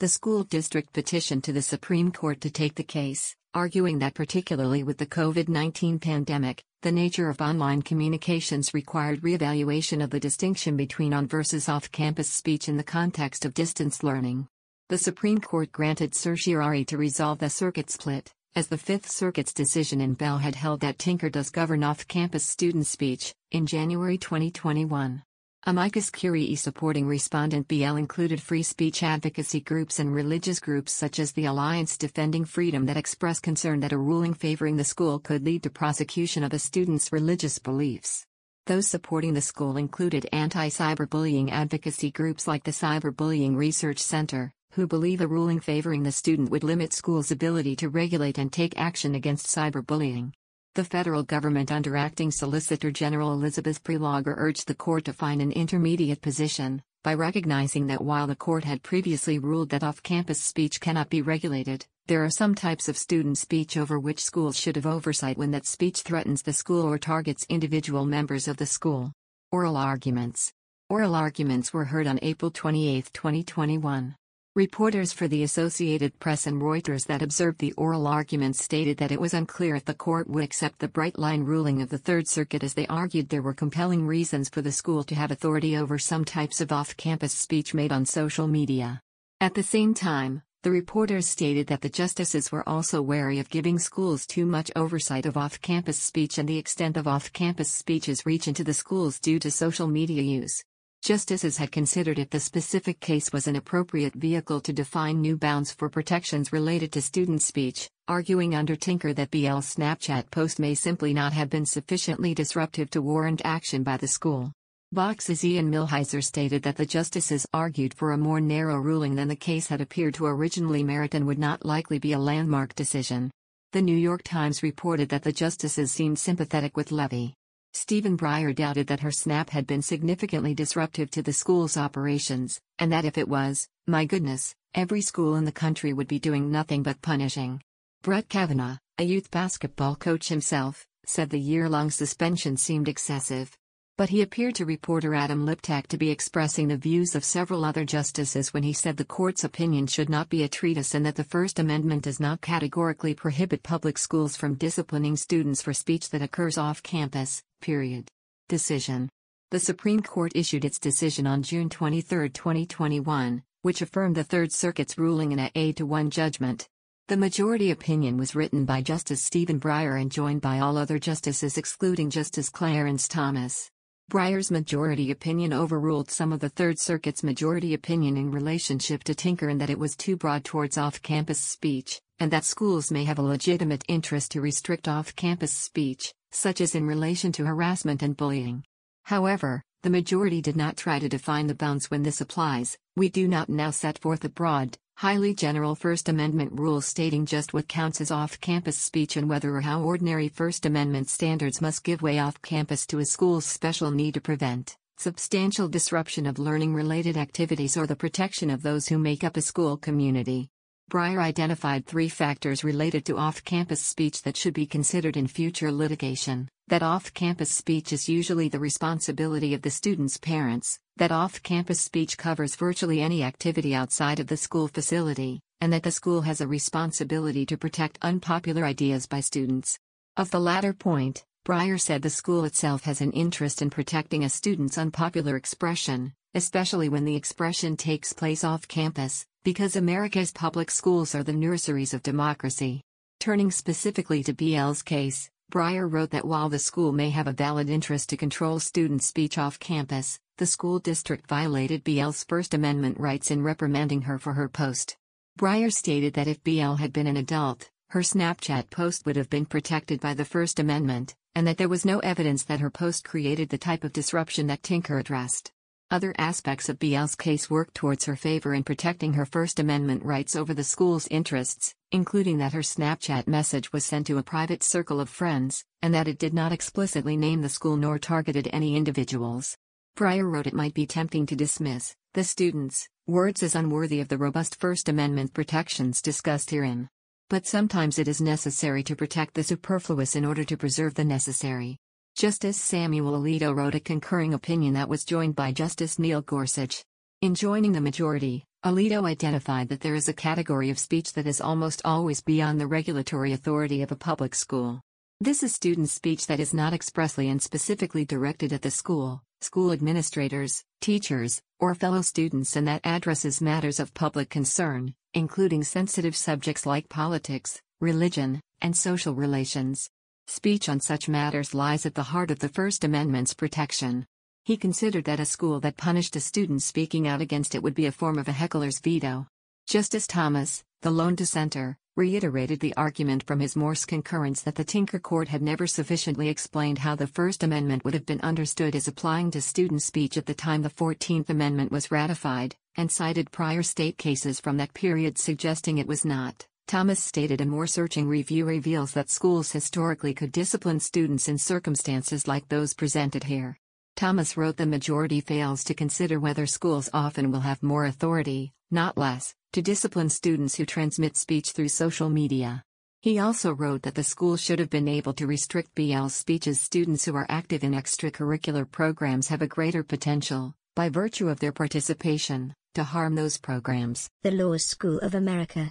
The 0.00 0.08
school 0.08 0.42
district 0.42 0.92
petitioned 0.92 1.44
to 1.44 1.52
the 1.52 1.62
Supreme 1.62 2.10
Court 2.10 2.40
to 2.40 2.50
take 2.50 2.74
the 2.74 2.82
case, 2.82 3.36
arguing 3.54 4.00
that 4.00 4.14
particularly 4.14 4.82
with 4.82 4.98
the 4.98 5.06
COVID 5.06 5.48
19 5.48 6.00
pandemic, 6.00 6.64
the 6.82 6.90
nature 6.90 7.28
of 7.28 7.40
online 7.40 7.80
communications 7.80 8.74
required 8.74 9.22
reevaluation 9.22 10.02
of 10.02 10.10
the 10.10 10.18
distinction 10.18 10.76
between 10.76 11.14
on 11.14 11.28
versus 11.28 11.68
off 11.68 11.92
campus 11.92 12.28
speech 12.28 12.68
in 12.68 12.76
the 12.76 12.82
context 12.82 13.44
of 13.44 13.54
distance 13.54 14.02
learning. 14.02 14.48
The 14.88 14.98
Supreme 14.98 15.40
Court 15.40 15.70
granted 15.70 16.12
certiorari 16.12 16.84
to 16.86 16.98
resolve 16.98 17.38
the 17.38 17.48
circuit 17.48 17.88
split, 17.88 18.34
as 18.56 18.66
the 18.66 18.76
Fifth 18.76 19.08
Circuit's 19.08 19.54
decision 19.54 20.00
in 20.00 20.14
Bell 20.14 20.38
had 20.38 20.56
held 20.56 20.80
that 20.80 20.98
Tinker 20.98 21.30
does 21.30 21.50
govern 21.50 21.84
off 21.84 22.08
campus 22.08 22.44
student 22.44 22.88
speech, 22.88 23.32
in 23.52 23.64
January 23.64 24.18
2021. 24.18 25.22
Amicus 25.66 26.10
curiae 26.10 26.56
supporting 26.56 27.06
respondent 27.06 27.68
BL 27.68 27.96
included 27.96 28.38
free 28.42 28.62
speech 28.62 29.02
advocacy 29.02 29.62
groups 29.62 29.98
and 29.98 30.14
religious 30.14 30.60
groups 30.60 30.92
such 30.92 31.18
as 31.18 31.32
the 31.32 31.46
Alliance 31.46 31.96
Defending 31.96 32.44
Freedom 32.44 32.84
that 32.84 32.98
express 32.98 33.40
concern 33.40 33.80
that 33.80 33.92
a 33.92 33.96
ruling 33.96 34.34
favoring 34.34 34.76
the 34.76 34.84
school 34.84 35.18
could 35.18 35.42
lead 35.42 35.62
to 35.62 35.70
prosecution 35.70 36.44
of 36.44 36.52
a 36.52 36.58
student's 36.58 37.14
religious 37.14 37.58
beliefs. 37.58 38.26
Those 38.66 38.86
supporting 38.86 39.32
the 39.32 39.40
school 39.40 39.78
included 39.78 40.28
anti 40.32 40.68
cyberbullying 40.68 41.50
advocacy 41.50 42.10
groups 42.10 42.46
like 42.46 42.64
the 42.64 42.70
Cyberbullying 42.70 43.56
Research 43.56 44.00
Center, 44.00 44.52
who 44.72 44.86
believe 44.86 45.22
a 45.22 45.26
ruling 45.26 45.60
favoring 45.60 46.02
the 46.02 46.12
student 46.12 46.50
would 46.50 46.62
limit 46.62 46.92
schools' 46.92 47.30
ability 47.30 47.74
to 47.76 47.88
regulate 47.88 48.36
and 48.36 48.52
take 48.52 48.78
action 48.78 49.14
against 49.14 49.46
cyberbullying. 49.46 50.32
The 50.74 50.84
federal 50.84 51.22
government 51.22 51.70
under 51.70 51.96
acting 51.96 52.32
Solicitor 52.32 52.90
General 52.90 53.32
Elizabeth 53.32 53.84
Prelogar 53.84 54.34
urged 54.36 54.66
the 54.66 54.74
court 54.74 55.04
to 55.04 55.12
find 55.12 55.40
an 55.40 55.52
intermediate 55.52 56.20
position, 56.20 56.82
by 57.04 57.14
recognizing 57.14 57.86
that 57.86 58.02
while 58.02 58.26
the 58.26 58.34
court 58.34 58.64
had 58.64 58.82
previously 58.82 59.38
ruled 59.38 59.68
that 59.68 59.84
off 59.84 60.02
campus 60.02 60.42
speech 60.42 60.80
cannot 60.80 61.10
be 61.10 61.22
regulated, 61.22 61.86
there 62.08 62.24
are 62.24 62.30
some 62.30 62.56
types 62.56 62.88
of 62.88 62.98
student 62.98 63.38
speech 63.38 63.76
over 63.76 64.00
which 64.00 64.24
schools 64.24 64.58
should 64.58 64.74
have 64.74 64.84
oversight 64.84 65.38
when 65.38 65.52
that 65.52 65.64
speech 65.64 66.00
threatens 66.00 66.42
the 66.42 66.52
school 66.52 66.82
or 66.82 66.98
targets 66.98 67.46
individual 67.48 68.04
members 68.04 68.48
of 68.48 68.56
the 68.56 68.66
school. 68.66 69.12
Oral 69.52 69.76
arguments. 69.76 70.52
Oral 70.90 71.14
arguments 71.14 71.72
were 71.72 71.84
heard 71.84 72.08
on 72.08 72.18
April 72.20 72.50
28, 72.50 73.10
2021. 73.12 74.16
Reporters 74.56 75.12
for 75.12 75.26
the 75.26 75.42
Associated 75.42 76.16
Press 76.20 76.46
and 76.46 76.62
Reuters 76.62 77.06
that 77.06 77.22
observed 77.22 77.58
the 77.58 77.72
oral 77.72 78.06
arguments 78.06 78.62
stated 78.62 78.98
that 78.98 79.10
it 79.10 79.20
was 79.20 79.34
unclear 79.34 79.74
if 79.74 79.84
the 79.84 79.94
court 79.94 80.30
would 80.30 80.44
accept 80.44 80.78
the 80.78 80.86
bright 80.86 81.18
line 81.18 81.42
ruling 81.42 81.82
of 81.82 81.88
the 81.88 81.98
Third 81.98 82.28
Circuit 82.28 82.62
as 82.62 82.74
they 82.74 82.86
argued 82.86 83.28
there 83.28 83.42
were 83.42 83.52
compelling 83.52 84.06
reasons 84.06 84.48
for 84.48 84.62
the 84.62 84.70
school 84.70 85.02
to 85.02 85.16
have 85.16 85.32
authority 85.32 85.76
over 85.76 85.98
some 85.98 86.24
types 86.24 86.60
of 86.60 86.70
off 86.70 86.96
campus 86.96 87.32
speech 87.32 87.74
made 87.74 87.90
on 87.90 88.06
social 88.06 88.46
media. 88.46 89.00
At 89.40 89.54
the 89.54 89.62
same 89.64 89.92
time, 89.92 90.42
the 90.62 90.70
reporters 90.70 91.26
stated 91.26 91.66
that 91.66 91.80
the 91.80 91.88
justices 91.88 92.52
were 92.52 92.68
also 92.68 93.02
wary 93.02 93.40
of 93.40 93.50
giving 93.50 93.80
schools 93.80 94.24
too 94.24 94.46
much 94.46 94.70
oversight 94.76 95.26
of 95.26 95.36
off 95.36 95.60
campus 95.62 95.98
speech 95.98 96.38
and 96.38 96.48
the 96.48 96.58
extent 96.58 96.96
of 96.96 97.08
off 97.08 97.32
campus 97.32 97.72
speech's 97.72 98.24
reach 98.24 98.46
into 98.46 98.62
the 98.62 98.72
schools 98.72 99.18
due 99.18 99.40
to 99.40 99.50
social 99.50 99.88
media 99.88 100.22
use. 100.22 100.62
Justices 101.04 101.58
had 101.58 101.70
considered 101.70 102.18
if 102.18 102.30
the 102.30 102.40
specific 102.40 102.98
case 102.98 103.30
was 103.30 103.46
an 103.46 103.56
appropriate 103.56 104.14
vehicle 104.14 104.58
to 104.62 104.72
define 104.72 105.20
new 105.20 105.36
bounds 105.36 105.70
for 105.70 105.90
protections 105.90 106.50
related 106.50 106.92
to 106.92 107.02
student 107.02 107.42
speech, 107.42 107.90
arguing 108.08 108.54
under 108.54 108.74
Tinker 108.74 109.12
that 109.12 109.30
BL's 109.30 109.74
Snapchat 109.74 110.30
post 110.30 110.58
may 110.58 110.74
simply 110.74 111.12
not 111.12 111.34
have 111.34 111.50
been 111.50 111.66
sufficiently 111.66 112.34
disruptive 112.34 112.88
to 112.88 113.02
warrant 113.02 113.42
action 113.44 113.82
by 113.82 113.98
the 113.98 114.08
school. 114.08 114.50
Vox's 114.92 115.44
Ian 115.44 115.70
Millhiser 115.70 116.24
stated 116.24 116.62
that 116.62 116.76
the 116.76 116.86
justices 116.86 117.44
argued 117.52 117.92
for 117.92 118.12
a 118.12 118.16
more 118.16 118.40
narrow 118.40 118.78
ruling 118.78 119.14
than 119.14 119.28
the 119.28 119.36
case 119.36 119.66
had 119.66 119.82
appeared 119.82 120.14
to 120.14 120.24
originally 120.24 120.82
merit 120.82 121.14
and 121.14 121.26
would 121.26 121.38
not 121.38 121.66
likely 121.66 121.98
be 121.98 122.14
a 122.14 122.18
landmark 122.18 122.74
decision. 122.74 123.30
The 123.72 123.82
New 123.82 123.94
York 123.94 124.22
Times 124.22 124.62
reported 124.62 125.10
that 125.10 125.22
the 125.22 125.32
justices 125.32 125.92
seemed 125.92 126.18
sympathetic 126.18 126.78
with 126.78 126.90
Levy. 126.90 127.34
Stephen 127.74 128.16
Breyer 128.16 128.54
doubted 128.54 128.86
that 128.86 129.00
her 129.00 129.10
snap 129.10 129.50
had 129.50 129.66
been 129.66 129.82
significantly 129.82 130.54
disruptive 130.54 131.10
to 131.10 131.22
the 131.22 131.32
school's 131.32 131.76
operations, 131.76 132.60
and 132.78 132.92
that 132.92 133.04
if 133.04 133.18
it 133.18 133.28
was, 133.28 133.68
my 133.88 134.04
goodness, 134.04 134.54
every 134.74 135.00
school 135.00 135.34
in 135.34 135.44
the 135.44 135.52
country 135.52 135.92
would 135.92 136.06
be 136.06 136.20
doing 136.20 136.52
nothing 136.52 136.84
but 136.84 137.02
punishing. 137.02 137.60
Brett 138.02 138.28
Kavanaugh, 138.28 138.78
a 138.98 139.02
youth 139.02 139.28
basketball 139.30 139.96
coach 139.96 140.28
himself, 140.28 140.86
said 141.04 141.30
the 141.30 141.40
year 141.40 141.68
long 141.68 141.90
suspension 141.90 142.56
seemed 142.56 142.88
excessive. 142.88 143.56
But 143.96 144.08
he 144.08 144.22
appeared 144.22 144.56
to 144.56 144.64
reporter 144.64 145.14
Adam 145.14 145.46
Liptak 145.46 145.86
to 145.86 145.96
be 145.96 146.10
expressing 146.10 146.66
the 146.66 146.76
views 146.76 147.14
of 147.14 147.22
several 147.24 147.64
other 147.64 147.84
justices 147.84 148.52
when 148.52 148.64
he 148.64 148.72
said 148.72 148.96
the 148.96 149.04
court's 149.04 149.44
opinion 149.44 149.86
should 149.86 150.08
not 150.08 150.28
be 150.28 150.42
a 150.42 150.48
treatise 150.48 150.96
and 150.96 151.06
that 151.06 151.14
the 151.14 151.22
First 151.22 151.60
Amendment 151.60 152.02
does 152.02 152.18
not 152.18 152.40
categorically 152.40 153.14
prohibit 153.14 153.62
public 153.62 153.96
schools 153.96 154.36
from 154.36 154.56
disciplining 154.56 155.16
students 155.16 155.62
for 155.62 155.72
speech 155.72 156.10
that 156.10 156.22
occurs 156.22 156.58
off 156.58 156.82
campus, 156.82 157.44
period. 157.60 158.08
Decision. 158.48 159.08
The 159.52 159.60
Supreme 159.60 160.02
Court 160.02 160.32
issued 160.34 160.64
its 160.64 160.80
decision 160.80 161.28
on 161.28 161.44
June 161.44 161.68
23, 161.68 162.30
2021, 162.30 163.44
which 163.62 163.80
affirmed 163.80 164.16
the 164.16 164.24
Third 164.24 164.50
Circuit's 164.50 164.98
ruling 164.98 165.30
in 165.30 165.38
a 165.38 165.52
8 165.54 165.76
to 165.76 165.86
1 165.86 166.10
judgment. 166.10 166.68
The 167.06 167.16
majority 167.16 167.70
opinion 167.70 168.16
was 168.16 168.34
written 168.34 168.64
by 168.64 168.82
Justice 168.82 169.22
Stephen 169.22 169.60
Breyer 169.60 170.00
and 170.00 170.10
joined 170.10 170.40
by 170.40 170.58
all 170.58 170.76
other 170.76 170.98
justices 170.98 171.56
excluding 171.56 172.10
Justice 172.10 172.48
Clarence 172.48 173.06
Thomas. 173.06 173.70
Breyer's 174.10 174.50
majority 174.50 175.10
opinion 175.10 175.54
overruled 175.54 176.10
some 176.10 176.32
of 176.32 176.40
the 176.40 176.50
Third 176.50 176.78
Circuit's 176.78 177.22
majority 177.22 177.72
opinion 177.72 178.18
in 178.18 178.30
relationship 178.30 179.02
to 179.04 179.14
Tinker 179.14 179.48
in 179.48 179.58
that 179.58 179.70
it 179.70 179.78
was 179.78 179.96
too 179.96 180.14
broad 180.14 180.44
towards 180.44 180.76
off 180.76 181.00
campus 181.00 181.40
speech, 181.40 182.00
and 182.18 182.30
that 182.30 182.44
schools 182.44 182.92
may 182.92 183.04
have 183.04 183.18
a 183.18 183.22
legitimate 183.22 183.82
interest 183.88 184.32
to 184.32 184.42
restrict 184.42 184.88
off 184.88 185.16
campus 185.16 185.52
speech, 185.52 186.12
such 186.32 186.60
as 186.60 186.74
in 186.74 186.86
relation 186.86 187.32
to 187.32 187.46
harassment 187.46 188.02
and 188.02 188.14
bullying. 188.16 188.62
However, 189.04 189.62
the 189.82 189.90
majority 189.90 190.42
did 190.42 190.56
not 190.56 190.76
try 190.76 190.98
to 190.98 191.08
define 191.08 191.46
the 191.46 191.54
bounds 191.54 191.90
when 191.90 192.02
this 192.02 192.20
applies. 192.20 192.76
We 192.96 193.08
do 193.08 193.26
not 193.26 193.48
now 193.48 193.70
set 193.70 193.98
forth 193.98 194.22
a 194.24 194.28
broad, 194.28 194.76
highly 194.96 195.34
general 195.34 195.74
First 195.74 196.08
Amendment 196.08 196.52
rule 196.52 196.80
stating 196.80 197.26
just 197.26 197.52
what 197.52 197.68
counts 197.68 198.00
as 198.00 198.10
off 198.10 198.40
campus 198.40 198.78
speech 198.78 199.16
and 199.16 199.28
whether 199.28 199.54
or 199.54 199.60
how 199.60 199.82
ordinary 199.82 200.28
First 200.28 200.66
Amendment 200.66 201.08
standards 201.08 201.60
must 201.60 201.84
give 201.84 202.00
way 202.00 202.18
off 202.20 202.40
campus 202.42 202.86
to 202.86 203.00
a 203.00 203.04
school's 203.04 203.44
special 203.44 203.90
need 203.90 204.14
to 204.14 204.20
prevent 204.20 204.76
substantial 204.96 205.66
disruption 205.68 206.24
of 206.24 206.38
learning 206.38 206.72
related 206.72 207.16
activities 207.16 207.76
or 207.76 207.86
the 207.86 207.96
protection 207.96 208.48
of 208.48 208.62
those 208.62 208.86
who 208.86 208.96
make 208.96 209.24
up 209.24 209.36
a 209.36 209.42
school 209.42 209.76
community. 209.76 210.53
Breyer 210.90 211.20
identified 211.20 211.86
three 211.86 212.08
factors 212.08 212.64
related 212.64 213.04
to 213.06 213.16
off 213.16 213.44
campus 213.44 213.80
speech 213.80 214.22
that 214.22 214.36
should 214.36 214.54
be 214.54 214.66
considered 214.66 215.16
in 215.16 215.26
future 215.26 215.72
litigation 215.72 216.48
that 216.68 216.82
off 216.82 217.12
campus 217.12 217.50
speech 217.50 217.92
is 217.92 218.08
usually 218.08 218.48
the 218.48 218.58
responsibility 218.58 219.52
of 219.52 219.60
the 219.60 219.70
student's 219.70 220.16
parents, 220.16 220.78
that 220.96 221.12
off 221.12 221.42
campus 221.42 221.78
speech 221.78 222.16
covers 222.16 222.56
virtually 222.56 223.02
any 223.02 223.22
activity 223.22 223.74
outside 223.74 224.18
of 224.18 224.28
the 224.28 224.36
school 224.36 224.66
facility, 224.68 225.40
and 225.60 225.72
that 225.72 225.82
the 225.82 225.90
school 225.90 226.22
has 226.22 226.40
a 226.40 226.48
responsibility 226.48 227.44
to 227.44 227.58
protect 227.58 227.98
unpopular 228.00 228.64
ideas 228.64 229.06
by 229.06 229.20
students. 229.20 229.78
Of 230.16 230.30
the 230.30 230.40
latter 230.40 230.72
point, 230.72 231.24
Breyer 231.46 231.78
said 231.78 232.00
the 232.00 232.08
school 232.08 232.44
itself 232.44 232.84
has 232.84 233.02
an 233.02 233.12
interest 233.12 233.60
in 233.60 233.68
protecting 233.68 234.24
a 234.24 234.30
student's 234.30 234.78
unpopular 234.78 235.36
expression, 235.36 236.14
especially 236.34 236.88
when 236.88 237.04
the 237.04 237.16
expression 237.16 237.76
takes 237.76 238.14
place 238.14 238.42
off 238.42 238.66
campus, 238.66 239.26
because 239.44 239.76
America's 239.76 240.32
public 240.32 240.70
schools 240.70 241.14
are 241.14 241.22
the 241.22 241.30
nurseries 241.30 241.92
of 241.92 242.02
democracy. 242.02 242.80
Turning 243.20 243.50
specifically 243.50 244.22
to 244.22 244.32
BL's 244.32 244.80
case, 244.80 245.28
Breyer 245.52 245.86
wrote 245.86 246.12
that 246.12 246.24
while 246.24 246.48
the 246.48 246.58
school 246.58 246.92
may 246.92 247.10
have 247.10 247.26
a 247.26 247.32
valid 247.32 247.68
interest 247.68 248.08
to 248.08 248.16
control 248.16 248.58
student 248.58 249.02
speech 249.02 249.36
off 249.36 249.58
campus, 249.58 250.18
the 250.38 250.46
school 250.46 250.78
district 250.78 251.28
violated 251.28 251.84
BL's 251.84 252.24
First 252.24 252.54
Amendment 252.54 252.98
rights 252.98 253.30
in 253.30 253.42
reprimanding 253.42 254.00
her 254.02 254.18
for 254.18 254.32
her 254.32 254.48
post. 254.48 254.96
Breyer 255.38 255.70
stated 255.70 256.14
that 256.14 256.26
if 256.26 256.42
BL 256.42 256.76
had 256.76 256.94
been 256.94 257.06
an 257.06 257.18
adult, 257.18 257.68
her 257.90 258.00
Snapchat 258.00 258.70
post 258.70 259.04
would 259.04 259.16
have 259.16 259.28
been 259.28 259.44
protected 259.44 260.00
by 260.00 260.14
the 260.14 260.24
First 260.24 260.58
Amendment, 260.58 261.14
and 261.34 261.46
that 261.46 261.58
there 261.58 261.68
was 261.68 261.84
no 261.84 261.98
evidence 261.98 262.44
that 262.44 262.60
her 262.60 262.70
post 262.70 263.04
created 263.04 263.50
the 263.50 263.58
type 263.58 263.84
of 263.84 263.92
disruption 263.92 264.46
that 264.46 264.62
Tinker 264.62 264.98
addressed. 264.98 265.52
Other 265.94 266.12
aspects 266.18 266.68
of 266.68 266.80
BL's 266.80 267.14
case 267.14 267.48
work 267.48 267.72
towards 267.72 268.06
her 268.06 268.16
favor 268.16 268.52
in 268.52 268.64
protecting 268.64 269.12
her 269.12 269.24
First 269.24 269.60
Amendment 269.60 270.04
rights 270.04 270.34
over 270.34 270.52
the 270.52 270.64
school's 270.64 271.06
interests, 271.06 271.72
including 271.92 272.38
that 272.38 272.52
her 272.52 272.62
Snapchat 272.62 273.28
message 273.28 273.72
was 273.72 273.84
sent 273.84 274.08
to 274.08 274.18
a 274.18 274.24
private 274.24 274.64
circle 274.64 274.98
of 274.98 275.08
friends, 275.08 275.64
and 275.82 275.94
that 275.94 276.08
it 276.08 276.18
did 276.18 276.34
not 276.34 276.50
explicitly 276.50 277.16
name 277.16 277.42
the 277.42 277.48
school 277.48 277.76
nor 277.76 278.00
targeted 278.00 278.48
any 278.52 278.74
individuals. 278.74 279.56
Breyer 279.96 280.28
wrote 280.28 280.48
it 280.48 280.52
might 280.52 280.74
be 280.74 280.84
tempting 280.84 281.26
to 281.26 281.36
dismiss 281.36 281.94
the 282.12 282.24
students' 282.24 282.88
words 283.06 283.44
as 283.44 283.54
unworthy 283.54 284.00
of 284.00 284.08
the 284.08 284.18
robust 284.18 284.56
First 284.56 284.88
Amendment 284.88 285.32
protections 285.32 286.02
discussed 286.02 286.50
herein. 286.50 286.88
But 287.30 287.46
sometimes 287.46 288.00
it 288.00 288.08
is 288.08 288.20
necessary 288.20 288.82
to 288.82 288.96
protect 288.96 289.34
the 289.34 289.44
superfluous 289.44 290.16
in 290.16 290.24
order 290.24 290.42
to 290.42 290.56
preserve 290.56 290.94
the 290.94 291.04
necessary. 291.04 291.78
Justice 292.16 292.56
Samuel 292.56 293.18
Alito 293.18 293.52
wrote 293.52 293.74
a 293.74 293.80
concurring 293.80 294.34
opinion 294.34 294.74
that 294.74 294.88
was 294.88 295.04
joined 295.04 295.34
by 295.34 295.50
Justice 295.50 295.98
Neil 295.98 296.22
Gorsuch. 296.22 296.84
In 297.22 297.34
joining 297.34 297.72
the 297.72 297.80
majority, 297.80 298.44
Alito 298.64 299.04
identified 299.04 299.68
that 299.68 299.80
there 299.80 299.96
is 299.96 300.08
a 300.08 300.12
category 300.12 300.70
of 300.70 300.78
speech 300.78 301.14
that 301.14 301.26
is 301.26 301.40
almost 301.40 301.82
always 301.84 302.22
beyond 302.22 302.60
the 302.60 302.68
regulatory 302.68 303.32
authority 303.32 303.82
of 303.82 303.90
a 303.90 303.96
public 303.96 304.36
school. 304.36 304.80
This 305.20 305.42
is 305.42 305.56
student 305.56 305.90
speech 305.90 306.28
that 306.28 306.38
is 306.38 306.54
not 306.54 306.72
expressly 306.72 307.28
and 307.28 307.42
specifically 307.42 308.04
directed 308.04 308.52
at 308.52 308.62
the 308.62 308.70
school, 308.70 309.20
school 309.40 309.72
administrators, 309.72 310.62
teachers, 310.80 311.42
or 311.58 311.74
fellow 311.74 312.02
students 312.02 312.54
and 312.54 312.68
that 312.68 312.82
addresses 312.84 313.42
matters 313.42 313.80
of 313.80 313.92
public 313.92 314.30
concern, 314.30 314.94
including 315.14 315.64
sensitive 315.64 316.14
subjects 316.14 316.64
like 316.64 316.88
politics, 316.88 317.60
religion, 317.80 318.40
and 318.62 318.76
social 318.76 319.14
relations. 319.14 319.90
Speech 320.26 320.68
on 320.70 320.80
such 320.80 321.08
matters 321.08 321.54
lies 321.54 321.84
at 321.84 321.94
the 321.94 322.02
heart 322.02 322.30
of 322.30 322.38
the 322.38 322.48
First 322.48 322.82
Amendment's 322.82 323.34
protection. 323.34 324.06
He 324.44 324.56
considered 324.56 325.04
that 325.04 325.20
a 325.20 325.24
school 325.24 325.60
that 325.60 325.76
punished 325.76 326.16
a 326.16 326.20
student 326.20 326.62
speaking 326.62 327.06
out 327.06 327.20
against 327.20 327.54
it 327.54 327.62
would 327.62 327.74
be 327.74 327.86
a 327.86 327.92
form 327.92 328.18
of 328.18 328.26
a 328.28 328.32
heckler's 328.32 328.80
veto. 328.80 329.26
Justice 329.66 330.06
Thomas, 330.06 330.64
the 330.82 330.90
lone 330.90 331.14
dissenter, 331.14 331.76
reiterated 331.96 332.60
the 332.60 332.74
argument 332.76 333.22
from 333.22 333.40
his 333.40 333.54
Morse 333.54 333.84
concurrence 333.84 334.42
that 334.42 334.54
the 334.56 334.64
Tinker 334.64 334.98
Court 334.98 335.28
had 335.28 335.42
never 335.42 335.66
sufficiently 335.66 336.28
explained 336.28 336.78
how 336.78 336.94
the 336.94 337.06
First 337.06 337.42
Amendment 337.42 337.84
would 337.84 337.94
have 337.94 338.06
been 338.06 338.20
understood 338.20 338.74
as 338.74 338.88
applying 338.88 339.30
to 339.30 339.40
student 339.40 339.82
speech 339.82 340.16
at 340.16 340.26
the 340.26 340.34
time 340.34 340.62
the 340.62 340.70
Fourteenth 340.70 341.30
Amendment 341.30 341.70
was 341.70 341.90
ratified, 341.90 342.56
and 342.76 342.90
cited 342.90 343.30
prior 343.30 343.62
state 343.62 343.98
cases 343.98 344.40
from 344.40 344.56
that 344.56 344.74
period 344.74 345.18
suggesting 345.18 345.78
it 345.78 345.86
was 345.86 346.04
not. 346.04 346.46
Thomas 346.66 347.02
stated 347.02 347.42
a 347.42 347.46
more 347.46 347.66
searching 347.66 348.08
review 348.08 348.46
reveals 348.46 348.92
that 348.92 349.10
schools 349.10 349.52
historically 349.52 350.14
could 350.14 350.32
discipline 350.32 350.80
students 350.80 351.28
in 351.28 351.36
circumstances 351.36 352.26
like 352.26 352.48
those 352.48 352.72
presented 352.72 353.24
here. 353.24 353.58
Thomas 353.96 354.36
wrote 354.36 354.56
the 354.56 354.66
majority 354.66 355.20
fails 355.20 355.62
to 355.64 355.74
consider 355.74 356.18
whether 356.18 356.46
schools 356.46 356.88
often 356.92 357.30
will 357.30 357.40
have 357.40 357.62
more 357.62 357.84
authority, 357.84 358.52
not 358.70 358.96
less, 358.96 359.34
to 359.52 359.62
discipline 359.62 360.08
students 360.08 360.56
who 360.56 360.64
transmit 360.64 361.16
speech 361.16 361.50
through 361.50 361.68
social 361.68 362.08
media. 362.08 362.64
He 363.02 363.18
also 363.18 363.52
wrote 363.52 363.82
that 363.82 363.94
the 363.94 364.02
school 364.02 364.38
should 364.38 364.58
have 364.58 364.70
been 364.70 364.88
able 364.88 365.12
to 365.12 365.26
restrict 365.26 365.74
BL 365.74 366.08
speeches 366.08 366.60
students 366.62 367.04
who 367.04 367.14
are 367.14 367.26
active 367.28 367.62
in 367.62 367.72
extracurricular 367.72 368.68
programs 368.68 369.28
have 369.28 369.42
a 369.42 369.46
greater 369.46 369.82
potential, 369.82 370.54
by 370.74 370.88
virtue 370.88 371.28
of 371.28 371.38
their 371.40 371.52
participation, 371.52 372.54
to 372.74 372.82
harm 372.82 373.14
those 373.14 373.36
programs. 373.36 374.08
The 374.22 374.30
Law 374.30 374.56
School 374.56 374.98
of 375.00 375.14
America. 375.14 375.70